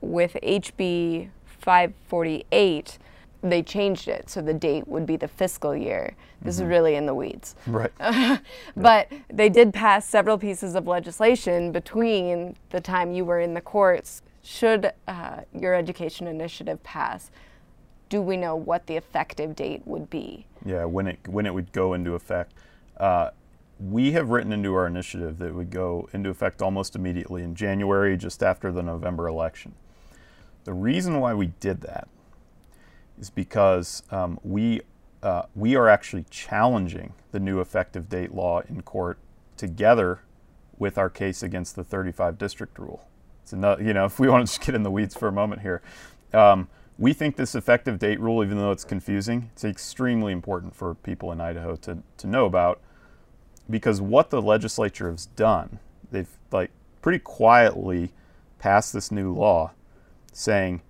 With 0.01 0.35
HB 0.43 1.29
548, 1.45 2.97
they 3.41 3.63
changed 3.63 4.09
it 4.09 4.29
so 4.29 4.41
the 4.41 4.53
date 4.53 4.85
would 4.89 5.05
be 5.05 5.15
the 5.15 5.29
fiscal 5.29 5.73
year. 5.73 6.15
This 6.41 6.55
is 6.55 6.63
really 6.63 6.95
in 6.95 7.05
the 7.05 7.13
weeds. 7.13 7.55
Right. 7.65 7.91
But 8.75 9.09
they 9.29 9.47
did 9.47 9.73
pass 9.73 10.05
several 10.05 10.37
pieces 10.37 10.75
of 10.75 10.87
legislation 10.87 11.71
between 11.71 12.57
the 12.71 12.81
time 12.81 13.13
you 13.13 13.23
were 13.23 13.39
in 13.39 13.53
the 13.53 13.61
courts. 13.61 14.21
Should 14.41 14.91
uh, 15.07 15.41
your 15.57 15.73
education 15.73 16.27
initiative 16.27 16.83
pass, 16.83 17.31
do 18.13 18.21
we 18.21 18.37
know 18.37 18.55
what 18.55 18.85
the 18.85 18.95
effective 18.95 19.55
date 19.55 19.81
would 19.85 20.07
be? 20.07 20.45
Yeah, 20.63 20.85
when 20.85 21.07
it 21.07 21.27
when 21.27 21.47
it 21.47 21.53
would 21.55 21.71
go 21.71 21.95
into 21.95 22.13
effect. 22.13 22.53
Uh, 22.95 23.31
we 23.79 24.11
have 24.11 24.29
written 24.29 24.53
into 24.53 24.75
our 24.75 24.85
initiative 24.85 25.39
that 25.39 25.55
would 25.55 25.71
go 25.71 26.07
into 26.13 26.29
effect 26.29 26.61
almost 26.61 26.95
immediately 26.95 27.41
in 27.41 27.55
January, 27.55 28.15
just 28.15 28.43
after 28.43 28.71
the 28.71 28.83
November 28.83 29.27
election. 29.27 29.73
The 30.63 30.73
reason 30.73 31.19
why 31.19 31.33
we 31.33 31.47
did 31.59 31.81
that 31.81 32.07
is 33.19 33.31
because 33.31 34.03
um, 34.11 34.39
we 34.43 34.81
uh, 35.23 35.47
we 35.55 35.75
are 35.75 35.89
actually 35.89 36.25
challenging 36.29 37.13
the 37.31 37.39
new 37.39 37.59
effective 37.61 38.09
date 38.09 38.31
law 38.31 38.61
in 38.69 38.83
court 38.83 39.17
together 39.57 40.19
with 40.77 40.99
our 40.99 41.09
case 41.09 41.41
against 41.41 41.75
the 41.75 41.83
35 41.83 42.37
district 42.37 42.77
rule. 42.77 43.07
Another, 43.49 43.81
you 43.81 43.95
know, 43.95 44.05
if 44.11 44.19
we 44.19 44.29
want 44.29 44.45
to 44.45 44.53
just 44.53 44.63
get 44.63 44.75
in 44.75 44.83
the 44.83 44.91
weeds 44.91 45.15
for 45.15 45.27
a 45.27 45.31
moment 45.31 45.63
here, 45.63 45.81
um, 46.31 46.67
we 46.97 47.13
think 47.13 47.35
this 47.35 47.55
effective 47.55 47.99
date 47.99 48.19
rule, 48.19 48.43
even 48.43 48.57
though 48.57 48.71
it's 48.71 48.83
confusing, 48.83 49.49
it's 49.53 49.63
extremely 49.63 50.31
important 50.31 50.75
for 50.75 50.95
people 50.95 51.31
in 51.31 51.41
Idaho 51.41 51.75
to, 51.77 51.99
to 52.17 52.27
know 52.27 52.45
about 52.45 52.81
because 53.69 54.01
what 54.01 54.29
the 54.29 54.41
legislature 54.41 55.09
has 55.09 55.25
done, 55.27 55.79
they've 56.11 56.29
like 56.51 56.71
pretty 57.01 57.19
quietly 57.19 58.11
passed 58.59 58.93
this 58.93 59.11
new 59.11 59.33
law 59.33 59.71
saying, 60.31 60.81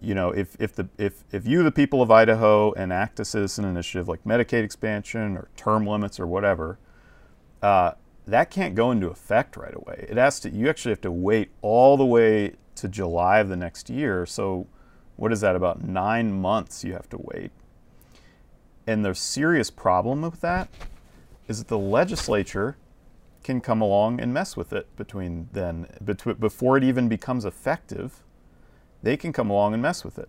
you 0.00 0.14
know, 0.14 0.30
if, 0.30 0.56
if 0.60 0.74
the 0.74 0.88
if, 0.98 1.24
if 1.32 1.46
you, 1.46 1.62
the 1.62 1.72
people 1.72 2.02
of 2.02 2.10
Idaho, 2.10 2.72
enact 2.72 3.18
a 3.20 3.24
citizen 3.24 3.64
initiative 3.64 4.06
like 4.06 4.24
Medicaid 4.24 4.62
expansion 4.62 5.36
or 5.36 5.48
term 5.56 5.86
limits 5.86 6.20
or 6.20 6.26
whatever, 6.26 6.78
uh, 7.62 7.92
that 8.26 8.50
can't 8.50 8.74
go 8.74 8.90
into 8.90 9.08
effect 9.08 9.56
right 9.56 9.74
away. 9.74 10.06
It 10.08 10.16
has 10.16 10.40
to. 10.40 10.50
You 10.50 10.68
actually 10.68 10.92
have 10.92 11.00
to 11.02 11.12
wait 11.12 11.50
all 11.62 11.96
the 11.96 12.04
way 12.04 12.54
to 12.76 12.88
July 12.88 13.38
of 13.38 13.48
the 13.48 13.56
next 13.56 13.88
year. 13.88 14.26
So, 14.26 14.66
what 15.16 15.32
is 15.32 15.40
that? 15.40 15.56
About 15.56 15.82
nine 15.82 16.32
months 16.32 16.84
you 16.84 16.92
have 16.92 17.08
to 17.10 17.18
wait. 17.18 17.50
And 18.86 19.04
the 19.04 19.14
serious 19.14 19.70
problem 19.70 20.22
with 20.22 20.40
that 20.40 20.68
is 21.48 21.58
that 21.58 21.68
the 21.68 21.78
legislature 21.78 22.76
can 23.42 23.60
come 23.60 23.80
along 23.80 24.20
and 24.20 24.32
mess 24.32 24.56
with 24.56 24.72
it 24.72 24.94
between 24.96 25.48
then, 25.52 25.86
betw- 26.02 26.38
before 26.40 26.76
it 26.76 26.84
even 26.84 27.08
becomes 27.08 27.44
effective. 27.44 28.22
They 29.02 29.16
can 29.16 29.32
come 29.32 29.50
along 29.50 29.74
and 29.74 29.82
mess 29.82 30.04
with 30.04 30.18
it. 30.18 30.28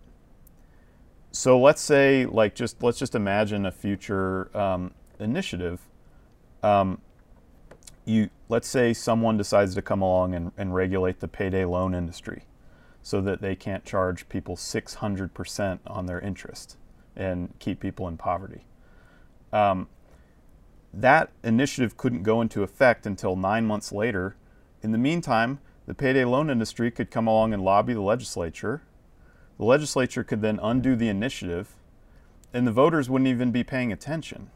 So 1.32 1.58
let's 1.58 1.82
say, 1.82 2.24
like, 2.26 2.54
just 2.54 2.82
let's 2.82 2.98
just 2.98 3.14
imagine 3.14 3.66
a 3.66 3.72
future 3.72 4.56
um, 4.56 4.92
initiative. 5.18 5.80
Um, 6.62 7.00
you 8.04 8.30
let's 8.48 8.68
say 8.68 8.94
someone 8.94 9.36
decides 9.36 9.74
to 9.74 9.82
come 9.82 10.00
along 10.00 10.34
and, 10.34 10.52
and 10.56 10.74
regulate 10.74 11.20
the 11.20 11.28
payday 11.28 11.64
loan 11.64 11.94
industry, 11.94 12.44
so 13.06 13.20
that 13.20 13.40
they 13.40 13.54
can't 13.54 13.84
charge 13.84 14.28
people 14.28 14.56
600% 14.56 15.78
on 15.86 16.06
their 16.06 16.18
interest 16.18 16.76
and 17.14 17.54
keep 17.60 17.78
people 17.78 18.08
in 18.08 18.16
poverty. 18.16 18.64
Um, 19.52 19.86
that 20.92 21.30
initiative 21.44 21.96
couldn't 21.96 22.24
go 22.24 22.40
into 22.40 22.64
effect 22.64 23.06
until 23.06 23.36
nine 23.36 23.64
months 23.64 23.92
later. 23.92 24.34
In 24.82 24.90
the 24.90 24.98
meantime, 24.98 25.60
the 25.86 25.94
payday 25.94 26.24
loan 26.24 26.50
industry 26.50 26.90
could 26.90 27.12
come 27.12 27.28
along 27.28 27.54
and 27.54 27.62
lobby 27.62 27.94
the 27.94 28.00
legislature. 28.00 28.82
The 29.56 29.64
legislature 29.64 30.24
could 30.24 30.42
then 30.42 30.58
undo 30.60 30.96
the 30.96 31.08
initiative, 31.08 31.76
and 32.52 32.66
the 32.66 32.72
voters 32.72 33.08
wouldn't 33.08 33.28
even 33.28 33.52
be 33.52 33.62
paying 33.62 33.92
attention 33.92 34.50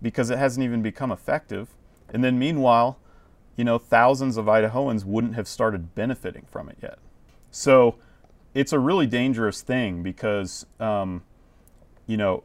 because 0.00 0.30
it 0.30 0.38
hasn't 0.38 0.64
even 0.64 0.80
become 0.80 1.12
effective. 1.12 1.68
And 2.08 2.24
then, 2.24 2.38
meanwhile, 2.38 2.98
you 3.56 3.64
know, 3.64 3.76
thousands 3.76 4.38
of 4.38 4.46
Idahoans 4.46 5.04
wouldn't 5.04 5.34
have 5.34 5.46
started 5.46 5.94
benefiting 5.94 6.46
from 6.50 6.70
it 6.70 6.78
yet. 6.80 6.98
So 7.54 7.94
it's 8.52 8.72
a 8.72 8.80
really 8.80 9.06
dangerous 9.06 9.62
thing 9.62 10.02
because, 10.02 10.66
um, 10.80 11.22
you 12.04 12.16
know, 12.16 12.42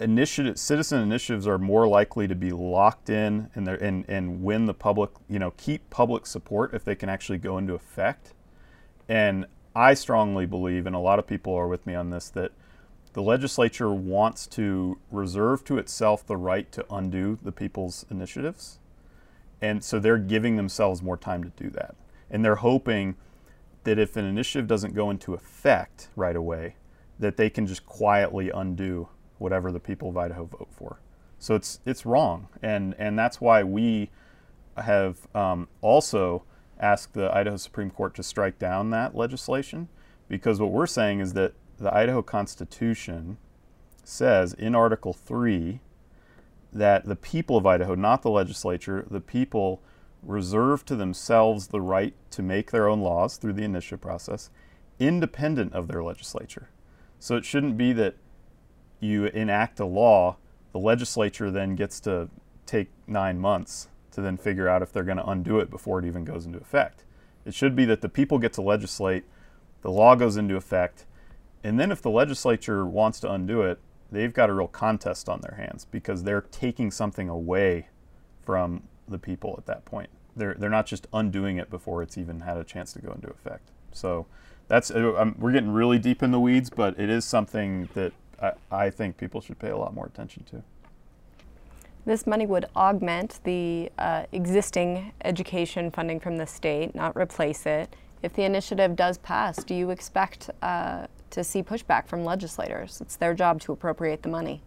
initiative, 0.00 0.58
citizen 0.58 1.00
initiatives 1.00 1.46
are 1.46 1.58
more 1.58 1.86
likely 1.86 2.26
to 2.26 2.34
be 2.34 2.50
locked 2.50 3.08
in 3.08 3.50
and, 3.54 3.68
and, 3.68 4.04
and 4.08 4.42
win 4.42 4.66
the 4.66 4.74
public, 4.74 5.10
you 5.28 5.38
know, 5.38 5.52
keep 5.52 5.88
public 5.90 6.26
support 6.26 6.74
if 6.74 6.84
they 6.84 6.96
can 6.96 7.08
actually 7.08 7.38
go 7.38 7.56
into 7.56 7.74
effect. 7.74 8.34
And 9.08 9.46
I 9.76 9.94
strongly 9.94 10.44
believe, 10.44 10.86
and 10.86 10.96
a 10.96 10.98
lot 10.98 11.20
of 11.20 11.26
people 11.28 11.54
are 11.54 11.68
with 11.68 11.86
me 11.86 11.94
on 11.94 12.10
this, 12.10 12.28
that 12.30 12.50
the 13.12 13.22
legislature 13.22 13.94
wants 13.94 14.48
to 14.48 14.98
reserve 15.12 15.64
to 15.66 15.78
itself 15.78 16.26
the 16.26 16.36
right 16.36 16.70
to 16.72 16.84
undo 16.92 17.38
the 17.40 17.52
people's 17.52 18.06
initiatives. 18.10 18.80
And 19.60 19.84
so 19.84 20.00
they're 20.00 20.18
giving 20.18 20.56
themselves 20.56 21.00
more 21.00 21.16
time 21.16 21.44
to 21.44 21.50
do 21.50 21.70
that. 21.70 21.94
And 22.28 22.44
they're 22.44 22.56
hoping 22.56 23.14
that 23.84 23.98
if 23.98 24.16
an 24.16 24.24
initiative 24.24 24.66
doesn't 24.66 24.94
go 24.94 25.10
into 25.10 25.34
effect 25.34 26.08
right 26.16 26.36
away, 26.36 26.76
that 27.18 27.36
they 27.36 27.50
can 27.50 27.66
just 27.66 27.84
quietly 27.86 28.50
undo 28.50 29.08
whatever 29.38 29.72
the 29.72 29.80
people 29.80 30.08
of 30.08 30.16
Idaho 30.16 30.44
vote 30.44 30.68
for. 30.70 31.00
So 31.38 31.54
it's 31.54 31.80
it's 31.84 32.06
wrong, 32.06 32.48
and 32.62 32.94
and 32.98 33.18
that's 33.18 33.40
why 33.40 33.64
we 33.64 34.10
have 34.76 35.26
um, 35.34 35.68
also 35.80 36.44
asked 36.78 37.14
the 37.14 37.34
Idaho 37.36 37.56
Supreme 37.56 37.90
Court 37.90 38.14
to 38.14 38.22
strike 38.22 38.58
down 38.58 38.90
that 38.90 39.16
legislation, 39.16 39.88
because 40.28 40.60
what 40.60 40.70
we're 40.70 40.86
saying 40.86 41.20
is 41.20 41.32
that 41.32 41.54
the 41.78 41.92
Idaho 41.94 42.22
Constitution 42.22 43.38
says 44.04 44.52
in 44.52 44.74
Article 44.74 45.12
Three 45.12 45.80
that 46.72 47.04
the 47.04 47.16
people 47.16 47.56
of 47.56 47.66
Idaho, 47.66 47.94
not 47.94 48.22
the 48.22 48.30
legislature, 48.30 49.04
the 49.10 49.20
people 49.20 49.82
reserve 50.22 50.84
to 50.86 50.96
themselves 50.96 51.68
the 51.68 51.80
right 51.80 52.14
to 52.30 52.42
make 52.42 52.70
their 52.70 52.88
own 52.88 53.00
laws 53.00 53.36
through 53.36 53.54
the 53.54 53.64
initiative 53.64 54.00
process, 54.00 54.50
independent 54.98 55.72
of 55.72 55.88
their 55.88 56.02
legislature. 56.02 56.68
So 57.18 57.36
it 57.36 57.44
shouldn't 57.44 57.76
be 57.76 57.92
that 57.94 58.16
you 59.00 59.26
enact 59.26 59.80
a 59.80 59.84
law, 59.84 60.36
the 60.72 60.78
legislature 60.78 61.50
then 61.50 61.74
gets 61.74 62.00
to 62.00 62.28
take 62.66 62.88
nine 63.06 63.38
months 63.38 63.88
to 64.12 64.20
then 64.20 64.36
figure 64.36 64.68
out 64.68 64.82
if 64.82 64.92
they're 64.92 65.02
going 65.02 65.16
to 65.16 65.28
undo 65.28 65.58
it 65.58 65.70
before 65.70 65.98
it 65.98 66.04
even 66.04 66.24
goes 66.24 66.46
into 66.46 66.58
effect. 66.58 67.04
It 67.44 67.54
should 67.54 67.74
be 67.74 67.84
that 67.86 68.00
the 68.00 68.08
people 68.08 68.38
get 68.38 68.52
to 68.54 68.62
legislate, 68.62 69.24
the 69.82 69.90
law 69.90 70.14
goes 70.14 70.36
into 70.36 70.54
effect, 70.56 71.06
and 71.64 71.78
then 71.78 71.90
if 71.90 72.02
the 72.02 72.10
legislature 72.10 72.84
wants 72.84 73.20
to 73.20 73.32
undo 73.32 73.62
it, 73.62 73.78
they've 74.10 74.32
got 74.32 74.50
a 74.50 74.52
real 74.52 74.68
contest 74.68 75.28
on 75.28 75.40
their 75.40 75.56
hands 75.56 75.86
because 75.90 76.22
they're 76.22 76.42
taking 76.42 76.90
something 76.90 77.28
away 77.28 77.88
from 78.42 78.82
the 79.12 79.18
people 79.18 79.54
at 79.58 79.66
that 79.66 79.84
point. 79.84 80.10
They're, 80.34 80.54
they're 80.54 80.70
not 80.70 80.86
just 80.86 81.06
undoing 81.12 81.58
it 81.58 81.70
before 81.70 82.02
it's 82.02 82.16
even 82.18 82.40
had 82.40 82.56
a 82.56 82.64
chance 82.64 82.92
to 82.94 83.00
go 83.00 83.12
into 83.12 83.28
effect. 83.28 83.70
So 83.92 84.26
that's 84.68 84.90
uh, 84.90 85.30
we're 85.38 85.52
getting 85.52 85.70
really 85.70 85.98
deep 85.98 86.22
in 86.22 86.30
the 86.30 86.40
weeds, 86.40 86.70
but 86.70 86.98
it 86.98 87.10
is 87.10 87.24
something 87.24 87.88
that 87.94 88.12
I, 88.40 88.52
I 88.70 88.90
think 88.90 89.18
people 89.18 89.40
should 89.40 89.58
pay 89.58 89.68
a 89.68 89.76
lot 89.76 89.94
more 89.94 90.06
attention 90.06 90.44
to. 90.50 90.62
This 92.04 92.26
money 92.26 92.46
would 92.46 92.66
augment 92.74 93.38
the 93.44 93.92
uh, 93.98 94.24
existing 94.32 95.12
education 95.24 95.90
funding 95.90 96.18
from 96.18 96.36
the 96.36 96.46
state, 96.46 96.94
not 96.94 97.16
replace 97.16 97.64
it. 97.64 97.94
If 98.22 98.34
the 98.34 98.42
initiative 98.42 98.96
does 98.96 99.18
pass, 99.18 99.62
do 99.62 99.74
you 99.74 99.90
expect 99.90 100.50
uh, 100.62 101.06
to 101.30 101.44
see 101.44 101.62
pushback 101.62 102.06
from 102.06 102.24
legislators? 102.24 103.00
It's 103.00 103.16
their 103.16 103.34
job 103.34 103.60
to 103.62 103.72
appropriate 103.72 104.22
the 104.22 104.28
money. 104.28 104.62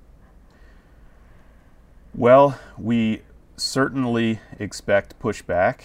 Well, 2.14 2.58
we 2.78 3.22
certainly 3.58 4.40
expect 4.60 5.20
pushback. 5.20 5.82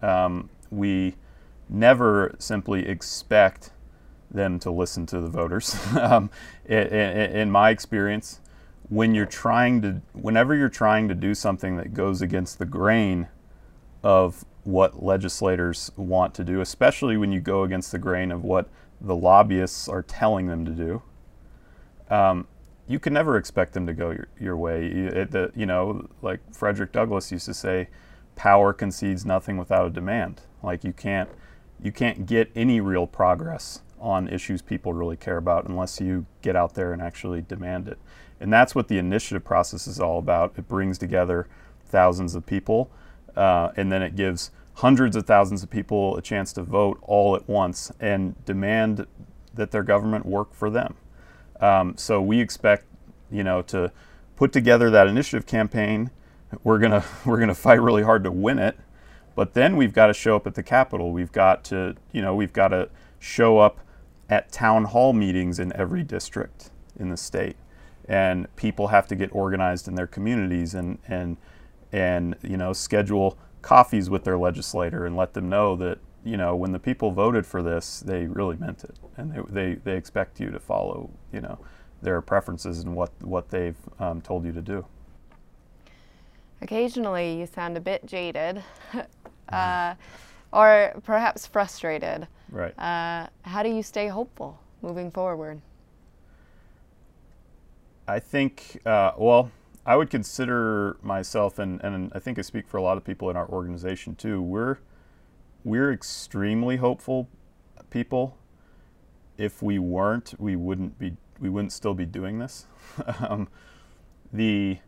Um, 0.00 0.50
we 0.70 1.14
never 1.68 2.34
simply 2.38 2.86
expect 2.86 3.70
them 4.30 4.58
to 4.60 4.70
listen 4.70 5.06
to 5.06 5.20
the 5.20 5.28
voters. 5.28 5.76
um, 6.00 6.30
in, 6.64 6.76
in, 6.76 7.50
my 7.50 7.70
experience, 7.70 8.40
when 8.88 9.14
you're 9.14 9.26
trying 9.26 9.82
to, 9.82 10.02
whenever 10.12 10.54
you're 10.54 10.68
trying 10.68 11.08
to 11.08 11.14
do 11.14 11.34
something 11.34 11.76
that 11.76 11.94
goes 11.94 12.22
against 12.22 12.58
the 12.58 12.64
grain 12.64 13.28
of 14.02 14.44
what 14.64 15.02
legislators 15.02 15.90
want 15.96 16.34
to 16.34 16.44
do, 16.44 16.60
especially 16.60 17.16
when 17.16 17.32
you 17.32 17.40
go 17.40 17.62
against 17.62 17.92
the 17.92 17.98
grain 17.98 18.30
of 18.30 18.44
what 18.44 18.68
the 19.00 19.16
lobbyists 19.16 19.88
are 19.88 20.02
telling 20.02 20.46
them 20.46 20.64
to 20.64 20.70
do, 20.70 21.02
um, 22.10 22.46
you 22.88 22.98
can 22.98 23.12
never 23.12 23.36
expect 23.36 23.72
them 23.74 23.86
to 23.86 23.94
go 23.94 24.10
your, 24.10 24.28
your 24.38 24.56
way. 24.56 24.86
It, 24.86 25.30
the, 25.30 25.52
you 25.54 25.66
know, 25.66 26.08
like 26.20 26.40
Frederick 26.52 26.92
Douglass 26.92 27.30
used 27.30 27.46
to 27.46 27.54
say, 27.54 27.88
power 28.36 28.72
concedes 28.72 29.24
nothing 29.24 29.56
without 29.56 29.86
a 29.86 29.90
demand. 29.90 30.42
Like 30.62 30.84
you 30.84 30.92
can't, 30.92 31.30
you 31.80 31.92
can't 31.92 32.26
get 32.26 32.50
any 32.54 32.80
real 32.80 33.06
progress 33.06 33.82
on 34.00 34.28
issues 34.28 34.60
people 34.62 34.92
really 34.92 35.16
care 35.16 35.36
about 35.36 35.68
unless 35.68 36.00
you 36.00 36.26
get 36.42 36.56
out 36.56 36.74
there 36.74 36.92
and 36.92 37.00
actually 37.00 37.40
demand 37.40 37.88
it. 37.88 37.98
And 38.40 38.52
that's 38.52 38.74
what 38.74 38.88
the 38.88 38.98
initiative 38.98 39.44
process 39.44 39.86
is 39.86 40.00
all 40.00 40.18
about. 40.18 40.54
It 40.56 40.66
brings 40.66 40.98
together 40.98 41.46
thousands 41.86 42.34
of 42.34 42.44
people, 42.44 42.90
uh, 43.36 43.70
and 43.76 43.92
then 43.92 44.02
it 44.02 44.16
gives 44.16 44.50
hundreds 44.74 45.14
of 45.14 45.26
thousands 45.26 45.62
of 45.62 45.70
people 45.70 46.16
a 46.16 46.22
chance 46.22 46.52
to 46.54 46.62
vote 46.62 46.98
all 47.02 47.36
at 47.36 47.48
once 47.48 47.92
and 48.00 48.44
demand 48.44 49.06
that 49.54 49.70
their 49.70 49.84
government 49.84 50.26
work 50.26 50.52
for 50.52 50.70
them. 50.70 50.96
Um, 51.60 51.96
so 51.96 52.20
we 52.20 52.40
expect, 52.40 52.86
you 53.30 53.44
know, 53.44 53.62
to 53.62 53.92
put 54.36 54.52
together 54.52 54.90
that 54.90 55.06
initiative 55.06 55.46
campaign. 55.46 56.10
We're 56.64 56.78
gonna 56.78 57.04
we're 57.24 57.38
gonna 57.38 57.54
fight 57.54 57.80
really 57.80 58.02
hard 58.02 58.24
to 58.24 58.32
win 58.32 58.58
it, 58.58 58.76
but 59.34 59.54
then 59.54 59.76
we've 59.76 59.92
got 59.92 60.08
to 60.08 60.14
show 60.14 60.36
up 60.36 60.46
at 60.46 60.54
the 60.54 60.62
Capitol. 60.62 61.12
We've 61.12 61.32
got 61.32 61.64
to, 61.64 61.96
you 62.12 62.22
know, 62.22 62.34
we've 62.34 62.52
got 62.52 62.68
to 62.68 62.88
show 63.18 63.58
up 63.58 63.80
at 64.28 64.50
town 64.50 64.84
hall 64.84 65.12
meetings 65.12 65.58
in 65.58 65.74
every 65.76 66.02
district 66.02 66.70
in 66.98 67.10
the 67.10 67.16
state, 67.16 67.56
and 68.08 68.54
people 68.56 68.88
have 68.88 69.06
to 69.08 69.14
get 69.14 69.34
organized 69.34 69.88
in 69.88 69.94
their 69.94 70.06
communities 70.06 70.74
and 70.74 70.98
and 71.06 71.36
and 71.92 72.36
you 72.42 72.56
know 72.56 72.72
schedule 72.72 73.38
coffees 73.60 74.10
with 74.10 74.24
their 74.24 74.36
legislator 74.36 75.06
and 75.06 75.16
let 75.16 75.34
them 75.34 75.48
know 75.48 75.76
that 75.76 75.98
you 76.24 76.36
know, 76.36 76.54
when 76.54 76.72
the 76.72 76.78
people 76.78 77.10
voted 77.10 77.46
for 77.46 77.62
this, 77.62 78.00
they 78.00 78.26
really 78.26 78.56
meant 78.56 78.84
it, 78.84 78.96
and 79.16 79.32
they, 79.32 79.40
they, 79.48 79.74
they 79.74 79.96
expect 79.96 80.40
you 80.40 80.50
to 80.50 80.60
follow, 80.60 81.10
you 81.32 81.40
know, 81.40 81.58
their 82.00 82.20
preferences 82.20 82.80
and 82.80 82.94
what 82.94 83.10
what 83.22 83.48
they've 83.50 83.76
um, 83.98 84.20
told 84.20 84.44
you 84.44 84.52
to 84.52 84.62
do. 84.62 84.84
Occasionally, 86.60 87.38
you 87.38 87.46
sound 87.46 87.76
a 87.76 87.80
bit 87.80 88.06
jaded, 88.06 88.62
uh, 89.48 89.94
or 90.52 90.94
perhaps 91.04 91.46
frustrated. 91.46 92.28
Right. 92.50 92.78
Uh, 92.78 93.28
how 93.42 93.62
do 93.62 93.68
you 93.68 93.82
stay 93.82 94.08
hopeful 94.08 94.60
moving 94.82 95.10
forward? 95.10 95.60
I 98.06 98.18
think, 98.18 98.80
uh, 98.84 99.12
well, 99.16 99.50
I 99.86 99.96
would 99.96 100.10
consider 100.10 100.96
myself, 101.02 101.58
and, 101.58 101.80
and 101.82 102.12
I 102.14 102.18
think 102.18 102.38
I 102.38 102.42
speak 102.42 102.68
for 102.68 102.76
a 102.76 102.82
lot 102.82 102.96
of 102.96 103.04
people 103.04 103.30
in 103.30 103.36
our 103.36 103.48
organization 103.48 104.14
too. 104.14 104.42
We're 104.42 104.78
we're 105.64 105.92
extremely 105.92 106.76
hopeful 106.76 107.28
people. 107.90 108.36
If 109.38 109.62
we 109.62 109.78
weren't, 109.78 110.34
we 110.38 110.56
wouldn't 110.56 110.98
be 110.98 111.16
we 111.40 111.48
wouldn't 111.48 111.72
still 111.72 111.94
be 111.94 112.06
doing 112.06 112.38
this. 112.38 112.66
um, 113.28 113.48
the 114.32 114.78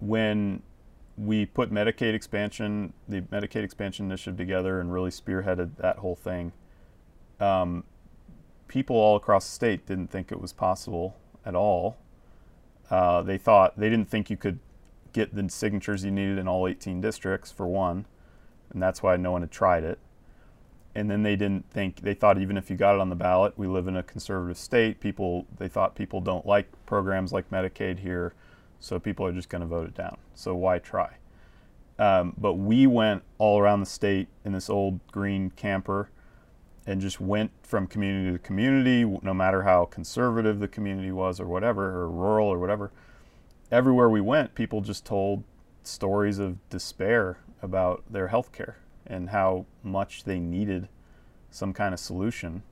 when 0.00 0.62
we 1.16 1.46
put 1.46 1.70
Medicaid 1.70 2.14
expansion, 2.14 2.92
the 3.08 3.20
Medicaid 3.20 3.62
expansion 3.62 4.06
initiative 4.06 4.36
together, 4.36 4.80
and 4.80 4.92
really 4.92 5.10
spearheaded 5.10 5.76
that 5.76 5.98
whole 5.98 6.16
thing. 6.16 6.52
Um, 7.40 7.84
people 8.68 8.96
all 8.96 9.16
across 9.16 9.46
the 9.46 9.52
state 9.52 9.86
didn't 9.86 10.08
think 10.08 10.32
it 10.32 10.40
was 10.40 10.52
possible 10.52 11.16
at 11.44 11.54
all. 11.54 11.96
Uh, 12.90 13.22
they 13.22 13.38
thought 13.38 13.78
they 13.78 13.88
didn't 13.88 14.08
think 14.08 14.30
you 14.30 14.36
could 14.36 14.58
get 15.12 15.34
the 15.34 15.48
signatures 15.48 16.04
you 16.04 16.10
needed 16.10 16.38
in 16.38 16.48
all 16.48 16.66
18 16.66 17.00
districts 17.00 17.52
for 17.52 17.66
one 17.66 18.04
and 18.74 18.82
that's 18.82 19.02
why 19.02 19.16
no 19.16 19.32
one 19.32 19.40
had 19.40 19.50
tried 19.50 19.84
it. 19.84 19.98
And 20.94 21.10
then 21.10 21.22
they 21.22 21.34
didn't 21.34 21.70
think 21.70 22.02
they 22.02 22.14
thought 22.14 22.38
even 22.38 22.56
if 22.56 22.70
you 22.70 22.76
got 22.76 22.94
it 22.94 23.00
on 23.00 23.08
the 23.08 23.16
ballot, 23.16 23.54
we 23.56 23.66
live 23.66 23.88
in 23.88 23.96
a 23.96 24.02
conservative 24.02 24.58
state. 24.58 25.00
People 25.00 25.46
they 25.58 25.68
thought 25.68 25.94
people 25.94 26.20
don't 26.20 26.46
like 26.46 26.68
programs 26.86 27.32
like 27.32 27.50
Medicaid 27.50 28.00
here, 28.00 28.34
so 28.78 29.00
people 29.00 29.26
are 29.26 29.32
just 29.32 29.48
going 29.48 29.60
to 29.60 29.66
vote 29.66 29.88
it 29.88 29.94
down. 29.94 30.18
So 30.34 30.54
why 30.54 30.78
try? 30.78 31.16
Um, 31.98 32.34
but 32.36 32.54
we 32.54 32.86
went 32.86 33.22
all 33.38 33.58
around 33.58 33.80
the 33.80 33.86
state 33.86 34.28
in 34.44 34.52
this 34.52 34.68
old 34.68 35.00
green 35.08 35.50
camper 35.50 36.10
and 36.86 37.00
just 37.00 37.20
went 37.20 37.50
from 37.62 37.86
community 37.86 38.32
to 38.32 38.38
community, 38.38 39.04
no 39.22 39.32
matter 39.32 39.62
how 39.62 39.86
conservative 39.86 40.58
the 40.60 40.68
community 40.68 41.12
was 41.12 41.40
or 41.40 41.46
whatever, 41.46 41.88
or 41.88 42.10
rural 42.10 42.48
or 42.48 42.58
whatever. 42.58 42.90
Everywhere 43.70 44.10
we 44.10 44.20
went, 44.20 44.54
people 44.54 44.80
just 44.80 45.06
told 45.06 45.44
stories 45.82 46.38
of 46.38 46.68
despair 46.68 47.38
about 47.64 48.04
their 48.08 48.28
health 48.28 48.52
care 48.52 48.76
and 49.06 49.30
how 49.30 49.66
much 49.82 50.24
they 50.24 50.38
needed 50.38 50.88
some 51.50 51.72
kind 51.72 51.94
of 51.94 52.00
solution, 52.00 52.62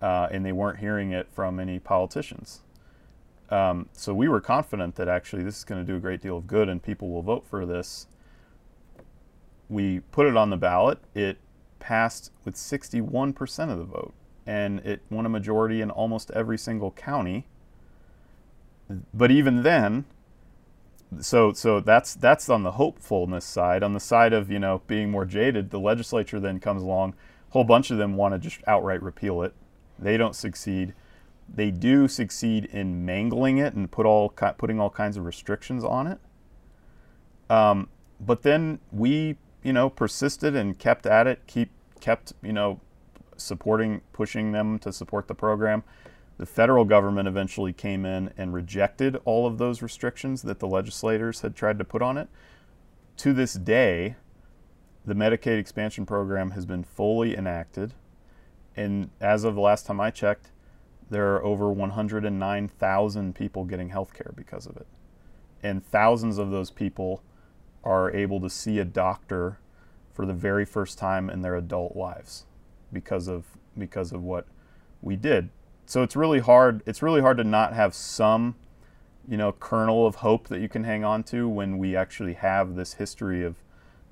uh, 0.00 0.28
and 0.30 0.44
they 0.44 0.52
weren't 0.52 0.78
hearing 0.78 1.12
it 1.12 1.28
from 1.30 1.60
any 1.60 1.78
politicians. 1.78 2.62
Um, 3.50 3.88
so 3.92 4.14
we 4.14 4.28
were 4.28 4.40
confident 4.40 4.96
that 4.96 5.08
actually 5.08 5.42
this 5.42 5.58
is 5.58 5.64
going 5.64 5.84
to 5.84 5.90
do 5.90 5.96
a 5.96 6.00
great 6.00 6.20
deal 6.20 6.36
of 6.36 6.46
good 6.46 6.68
and 6.68 6.82
people 6.82 7.08
will 7.10 7.22
vote 7.22 7.46
for 7.48 7.64
this. 7.64 8.06
We 9.68 10.00
put 10.00 10.26
it 10.26 10.36
on 10.36 10.50
the 10.50 10.56
ballot. 10.56 10.98
It 11.14 11.38
passed 11.78 12.30
with 12.44 12.54
61% 12.54 13.70
of 13.70 13.78
the 13.78 13.84
vote, 13.84 14.14
and 14.46 14.80
it 14.80 15.00
won 15.10 15.26
a 15.26 15.28
majority 15.28 15.80
in 15.80 15.90
almost 15.90 16.30
every 16.32 16.58
single 16.58 16.90
county. 16.92 17.46
But 19.12 19.30
even 19.30 19.62
then, 19.62 20.06
so 21.20 21.52
so 21.52 21.80
that's 21.80 22.14
that's 22.14 22.48
on 22.48 22.62
the 22.62 22.72
hopefulness 22.72 23.44
side. 23.44 23.82
On 23.82 23.94
the 23.94 24.00
side 24.00 24.32
of 24.32 24.50
you 24.50 24.58
know 24.58 24.82
being 24.86 25.10
more 25.10 25.24
jaded, 25.24 25.70
the 25.70 25.80
legislature 25.80 26.38
then 26.38 26.60
comes 26.60 26.82
along. 26.82 27.14
A 27.48 27.52
whole 27.52 27.64
bunch 27.64 27.90
of 27.90 27.98
them 27.98 28.16
want 28.16 28.34
to 28.34 28.38
just 28.38 28.60
outright 28.66 29.02
repeal 29.02 29.42
it. 29.42 29.54
They 29.98 30.16
don't 30.16 30.36
succeed. 30.36 30.94
They 31.52 31.70
do 31.70 32.08
succeed 32.08 32.66
in 32.66 33.06
mangling 33.06 33.58
it 33.58 33.72
and 33.74 33.90
put 33.90 34.04
all 34.04 34.28
putting 34.28 34.78
all 34.78 34.90
kinds 34.90 35.16
of 35.16 35.24
restrictions 35.24 35.82
on 35.82 36.06
it. 36.06 36.18
Um, 37.48 37.88
but 38.20 38.42
then 38.42 38.80
we 38.92 39.36
you 39.62 39.72
know 39.72 39.88
persisted 39.88 40.54
and 40.54 40.78
kept 40.78 41.06
at 41.06 41.26
it. 41.26 41.40
Keep 41.46 41.70
kept 42.00 42.34
you 42.42 42.52
know 42.52 42.80
supporting 43.36 44.02
pushing 44.12 44.52
them 44.52 44.78
to 44.80 44.92
support 44.92 45.26
the 45.26 45.34
program. 45.34 45.84
The 46.38 46.46
federal 46.46 46.84
government 46.84 47.26
eventually 47.26 47.72
came 47.72 48.06
in 48.06 48.32
and 48.36 48.54
rejected 48.54 49.16
all 49.24 49.46
of 49.46 49.58
those 49.58 49.82
restrictions 49.82 50.42
that 50.42 50.60
the 50.60 50.68
legislators 50.68 51.40
had 51.40 51.56
tried 51.56 51.78
to 51.78 51.84
put 51.84 52.00
on 52.00 52.16
it. 52.16 52.28
To 53.18 53.32
this 53.32 53.54
day, 53.54 54.14
the 55.04 55.14
Medicaid 55.14 55.58
expansion 55.58 56.06
program 56.06 56.52
has 56.52 56.64
been 56.64 56.84
fully 56.84 57.36
enacted. 57.36 57.92
And 58.76 59.10
as 59.20 59.42
of 59.42 59.56
the 59.56 59.60
last 59.60 59.86
time 59.86 60.00
I 60.00 60.10
checked, 60.10 60.52
there 61.10 61.34
are 61.34 61.44
over 61.44 61.72
109,000 61.72 63.34
people 63.34 63.64
getting 63.64 63.88
health 63.88 64.14
care 64.14 64.32
because 64.36 64.66
of 64.66 64.76
it. 64.76 64.86
And 65.62 65.84
thousands 65.84 66.38
of 66.38 66.50
those 66.50 66.70
people 66.70 67.22
are 67.82 68.14
able 68.14 68.40
to 68.40 68.50
see 68.50 68.78
a 68.78 68.84
doctor 68.84 69.58
for 70.12 70.26
the 70.26 70.34
very 70.34 70.64
first 70.64 70.98
time 70.98 71.30
in 71.30 71.42
their 71.42 71.56
adult 71.56 71.96
lives 71.96 72.44
because 72.92 73.28
of 73.28 73.44
because 73.76 74.12
of 74.12 74.22
what 74.22 74.46
we 75.00 75.16
did. 75.16 75.48
So 75.88 76.02
it's 76.02 76.14
really 76.14 76.40
hard 76.40 76.82
it's 76.84 77.00
really 77.00 77.22
hard 77.22 77.38
to 77.38 77.44
not 77.44 77.72
have 77.72 77.94
some 77.94 78.56
you 79.26 79.38
know 79.38 79.52
kernel 79.52 80.06
of 80.06 80.16
hope 80.16 80.48
that 80.48 80.60
you 80.60 80.68
can 80.68 80.84
hang 80.84 81.02
on 81.02 81.22
to 81.24 81.48
when 81.48 81.78
we 81.78 81.96
actually 81.96 82.34
have 82.34 82.74
this 82.74 82.92
history 82.94 83.42
of 83.42 83.56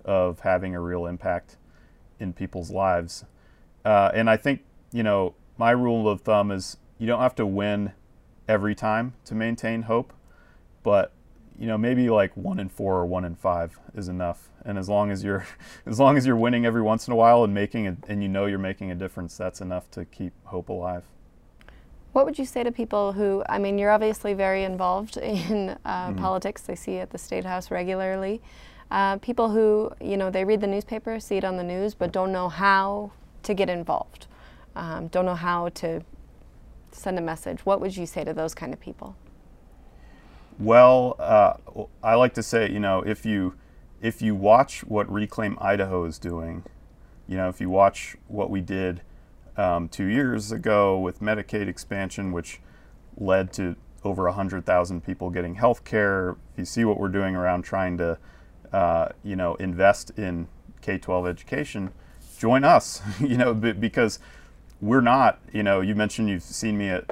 of 0.02 0.40
having 0.40 0.74
a 0.74 0.80
real 0.80 1.04
impact 1.04 1.58
in 2.18 2.32
people's 2.32 2.70
lives. 2.70 3.26
Uh, 3.84 4.10
and 4.14 4.30
I 4.30 4.38
think 4.38 4.62
you 4.90 5.02
know 5.02 5.34
my 5.58 5.70
rule 5.72 6.08
of 6.08 6.22
thumb 6.22 6.50
is 6.50 6.78
you 6.98 7.06
don't 7.06 7.20
have 7.20 7.34
to 7.34 7.44
win 7.44 7.92
every 8.48 8.74
time 8.74 9.12
to 9.26 9.34
maintain 9.34 9.82
hope, 9.82 10.14
but 10.82 11.12
you 11.58 11.66
know 11.66 11.76
maybe 11.76 12.08
like 12.08 12.34
one 12.38 12.58
in 12.58 12.70
four 12.70 12.96
or 12.96 13.04
one 13.04 13.26
in 13.26 13.34
five 13.34 13.78
is 13.94 14.08
enough. 14.08 14.48
And 14.64 14.78
as 14.78 14.88
long 14.88 15.10
as 15.10 15.22
you're 15.22 15.46
as 15.86 16.00
long 16.00 16.16
as 16.16 16.24
you're 16.24 16.36
winning 16.36 16.64
every 16.64 16.80
once 16.80 17.06
in 17.06 17.12
a 17.12 17.16
while 17.16 17.44
and 17.44 17.52
making 17.52 17.86
and 18.08 18.22
you 18.22 18.30
know 18.30 18.46
you're 18.46 18.58
making 18.58 18.90
a 18.90 18.94
difference, 18.94 19.36
that's 19.36 19.60
enough 19.60 19.90
to 19.90 20.06
keep 20.06 20.32
hope 20.46 20.70
alive. 20.70 21.04
What 22.16 22.24
would 22.24 22.38
you 22.38 22.46
say 22.46 22.62
to 22.62 22.72
people 22.72 23.12
who, 23.12 23.44
I 23.46 23.58
mean, 23.58 23.76
you're 23.76 23.90
obviously 23.90 24.32
very 24.32 24.64
involved 24.64 25.16
in 25.18 25.76
uh, 25.84 26.08
mm-hmm. 26.08 26.18
politics. 26.18 26.62
They 26.62 26.74
see 26.74 26.96
at 26.96 27.10
the 27.10 27.18
State 27.18 27.44
House 27.44 27.70
regularly. 27.70 28.40
Uh, 28.90 29.18
people 29.18 29.50
who, 29.50 29.92
you 30.00 30.16
know, 30.16 30.30
they 30.30 30.42
read 30.42 30.62
the 30.62 30.66
newspaper, 30.66 31.20
see 31.20 31.36
it 31.36 31.44
on 31.44 31.58
the 31.58 31.62
news, 31.62 31.92
but 31.92 32.12
don't 32.12 32.32
know 32.32 32.48
how 32.48 33.12
to 33.42 33.52
get 33.52 33.68
involved, 33.68 34.28
um, 34.76 35.08
don't 35.08 35.26
know 35.26 35.34
how 35.34 35.68
to 35.68 36.00
send 36.90 37.18
a 37.18 37.20
message. 37.20 37.66
What 37.66 37.82
would 37.82 37.94
you 37.94 38.06
say 38.06 38.24
to 38.24 38.32
those 38.32 38.54
kind 38.54 38.72
of 38.72 38.80
people? 38.80 39.14
Well, 40.58 41.16
uh, 41.18 41.58
I 42.02 42.14
like 42.14 42.32
to 42.32 42.42
say, 42.42 42.70
you 42.70 42.80
know, 42.80 43.02
if 43.02 43.26
you 43.26 43.56
if 44.00 44.22
you 44.22 44.34
watch 44.34 44.84
what 44.84 45.06
Reclaim 45.12 45.58
Idaho 45.60 46.06
is 46.06 46.18
doing, 46.18 46.64
you 47.28 47.36
know, 47.36 47.50
if 47.50 47.60
you 47.60 47.68
watch 47.68 48.16
what 48.26 48.48
we 48.48 48.62
did 48.62 49.02
um, 49.56 49.88
two 49.88 50.06
years 50.06 50.52
ago 50.52 50.98
with 50.98 51.20
Medicaid 51.20 51.68
expansion, 51.68 52.32
which 52.32 52.60
led 53.16 53.52
to 53.54 53.76
over 54.04 54.24
100,000 54.24 55.04
people 55.04 55.30
getting 55.30 55.56
health 55.56 55.84
care, 55.84 56.30
if 56.52 56.58
you 56.58 56.64
see 56.64 56.84
what 56.84 56.98
we're 56.98 57.08
doing 57.08 57.34
around 57.34 57.62
trying 57.62 57.98
to, 57.98 58.18
uh, 58.72 59.08
you 59.24 59.36
know, 59.36 59.54
invest 59.56 60.10
in 60.16 60.46
K-12 60.80 61.28
education, 61.28 61.92
join 62.38 62.64
us, 62.64 63.02
you 63.20 63.36
know, 63.36 63.54
because 63.54 64.18
we're 64.80 65.00
not, 65.00 65.40
you 65.52 65.62
know, 65.62 65.80
you 65.80 65.94
mentioned 65.94 66.28
you've 66.28 66.42
seen 66.42 66.78
me 66.78 66.88
at 66.88 67.10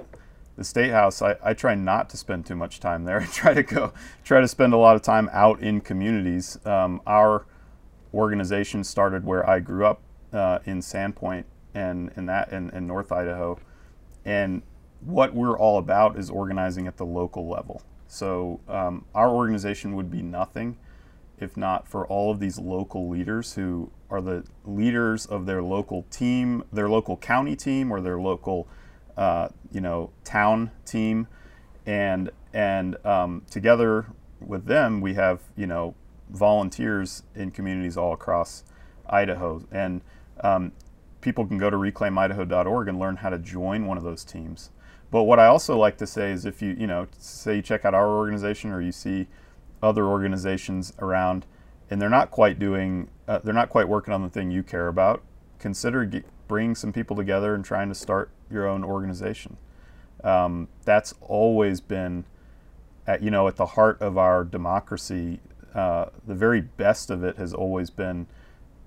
the 0.57 0.65
state 0.65 0.91
house. 0.91 1.21
I, 1.21 1.37
I 1.43 1.55
try 1.55 1.75
not 1.75 2.09
to 2.11 2.17
spend 2.17 2.47
too 2.47 2.55
much 2.55 2.79
time 2.79 3.05
there. 3.05 3.21
I 3.23 3.27
try 3.27 3.55
to 3.55 3.63
go, 3.63 3.93
try 4.23 4.41
to 4.41 4.49
spend 4.49 4.73
a 4.73 4.77
lot 4.77 4.97
of 4.97 5.03
time 5.03 5.29
out 5.33 5.61
in 5.61 5.81
communities. 5.81 6.59
Um, 6.65 7.01
our 7.07 7.47
organization 8.13 8.85
started 8.85 9.25
where 9.25 9.49
I 9.49 9.59
grew 9.59 9.87
up 9.87 10.01
uh, 10.33 10.61
in 10.65 10.81
Sandpoint 10.81 11.45
and 11.75 12.11
in 12.17 12.27
that 12.27 12.53
in, 12.53 12.71
in 12.71 12.87
North 12.87 13.13
Idaho, 13.13 13.59
and 14.25 14.63
what 15.01 15.35
we're 15.35 15.59
all 15.59 15.79
about 15.79 16.19
is 16.19 16.31
organizing 16.31 16.87
at 16.87 16.97
the 16.97 17.07
local 17.07 17.49
level. 17.49 17.83
So 18.07 18.61
um, 18.69 19.05
our 19.15 19.31
organization 19.31 19.97
would 19.97 20.11
be 20.11 20.23
nothing 20.23 20.77
if 21.39 21.57
not 21.57 21.89
for 21.89 22.07
all 22.07 22.31
of 22.31 22.41
these 22.41 22.59
local 22.59 23.09
leaders 23.09 23.55
who 23.55 23.91
are 24.11 24.21
the 24.21 24.45
leaders 24.65 25.27
of 25.27 25.47
their 25.47 25.63
local 25.63 26.05
team, 26.11 26.65
their 26.73 26.89
local 26.89 27.17
county 27.17 27.57
team, 27.57 27.93
or 27.93 28.01
their 28.01 28.19
local, 28.19 28.69
uh, 29.17 29.49
you 29.73 29.81
know, 29.81 30.11
town 30.25 30.71
team, 30.85 31.27
and 31.87 32.31
and 32.53 33.05
um, 33.05 33.43
together 33.51 34.07
with 34.41 34.67
them, 34.67 35.01
we 35.01 35.15
have 35.15 35.41
you 35.57 35.67
know 35.67 35.95
volunteers 36.31 37.25
in 37.35 37.51
communities 37.51 37.97
all 37.97 38.13
across 38.13 38.65
Idaho, 39.07 39.65
and 39.73 40.01
um, 40.41 40.73
people 41.25 41.47
can 41.47 41.59
go 41.59 41.71
to 41.71 41.77
reclaimidaho.org 41.77 42.87
and 42.87 42.99
learn 42.99 43.17
how 43.17 43.31
to 43.31 43.39
join 43.39 43.87
one 43.87 43.97
of 43.97 44.05
those 44.05 44.23
teams. 44.23 44.71
But 45.11 45.25
what 45.25 45.41
I 45.41 45.47
also 45.47 45.77
like 45.77 45.97
to 45.99 46.07
say 46.07 46.31
is, 46.31 46.45
if 46.45 46.61
you 46.61 46.77
you 46.79 46.87
know, 46.87 47.09
say 47.19 47.57
you 47.57 47.63
check 47.63 47.85
out 47.85 47.95
our 47.95 48.09
organization 48.09 48.71
or 48.71 48.81
you 48.81 48.93
see 48.93 49.27
other 49.83 50.07
organizations 50.07 50.93
around, 50.99 51.47
and 51.91 52.01
they're 52.01 52.11
not 52.11 52.31
quite 52.31 52.59
doing, 52.59 53.09
uh, 53.27 53.39
they're 53.39 53.55
not 53.55 53.71
quite 53.71 53.89
working 53.89 54.13
on 54.13 54.23
the 54.23 54.29
thing 54.29 54.51
you 54.51 54.63
care 54.63 54.89
about, 54.89 55.23
consider 55.59 56.05
get, 56.05 56.25
bringing 56.47 56.75
some 56.75 56.93
people 56.93 57.17
together 57.17 57.55
and 57.55 57.65
trying 57.65 57.89
to 57.89 57.95
start 57.95 58.31
your 58.51 58.67
own 58.67 58.85
organization. 58.85 59.57
Um, 60.23 60.69
that's 60.85 61.15
always 61.21 61.81
been, 61.81 62.25
at, 63.07 63.23
you 63.23 63.31
know, 63.31 63.49
at 63.49 63.57
the 63.57 63.67
heart 63.67 64.01
of 64.01 64.19
our 64.19 64.45
democracy. 64.45 65.41
Uh, 65.75 66.07
the 66.27 66.35
very 66.35 66.61
best 66.61 67.11
of 67.11 67.25
it 67.25 67.37
has 67.37 67.53
always 67.53 67.91
been 67.91 68.27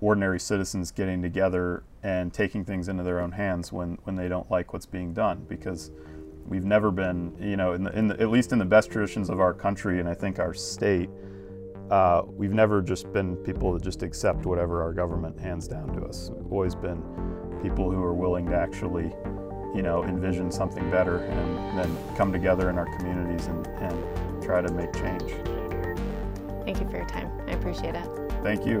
ordinary 0.00 0.38
citizens 0.38 0.90
getting 0.90 1.22
together 1.22 1.82
and 2.02 2.32
taking 2.32 2.64
things 2.64 2.88
into 2.88 3.02
their 3.02 3.20
own 3.20 3.32
hands 3.32 3.72
when, 3.72 3.98
when 4.04 4.14
they 4.14 4.28
don't 4.28 4.50
like 4.50 4.72
what's 4.72 4.86
being 4.86 5.12
done 5.12 5.44
because 5.48 5.90
We've 6.48 6.64
never 6.64 6.90
been, 6.90 7.36
you 7.38 7.56
know, 7.56 7.74
in, 7.74 7.84
the, 7.84 7.96
in 7.96 8.08
the, 8.08 8.20
at 8.20 8.30
least 8.30 8.52
in 8.52 8.58
the 8.58 8.64
best 8.64 8.90
traditions 8.90 9.28
of 9.28 9.38
our 9.38 9.52
country 9.52 10.00
and 10.00 10.08
I 10.08 10.14
think 10.14 10.38
our 10.38 10.54
state, 10.54 11.10
uh, 11.90 12.22
we've 12.26 12.52
never 12.52 12.80
just 12.80 13.12
been 13.12 13.36
people 13.36 13.72
that 13.74 13.82
just 13.82 14.02
accept 14.02 14.46
whatever 14.46 14.82
our 14.82 14.94
government 14.94 15.38
hands 15.38 15.68
down 15.68 15.88
to 15.94 16.06
us. 16.06 16.30
We've 16.34 16.52
always 16.52 16.74
been 16.74 17.02
people 17.62 17.90
who 17.90 18.02
are 18.02 18.14
willing 18.14 18.46
to 18.46 18.56
actually, 18.56 19.12
you 19.74 19.82
know, 19.82 20.04
envision 20.04 20.50
something 20.50 20.90
better 20.90 21.18
and 21.18 21.78
then 21.78 21.98
come 22.16 22.32
together 22.32 22.70
in 22.70 22.78
our 22.78 22.86
communities 22.96 23.46
and, 23.46 23.66
and 23.66 24.42
try 24.42 24.62
to 24.62 24.72
make 24.72 24.92
change. 24.94 25.30
Thank 26.64 26.80
you 26.80 26.88
for 26.88 26.96
your 26.96 27.06
time. 27.06 27.30
I 27.46 27.52
appreciate 27.52 27.94
it. 27.94 28.06
Thank 28.42 28.64
you. 28.64 28.80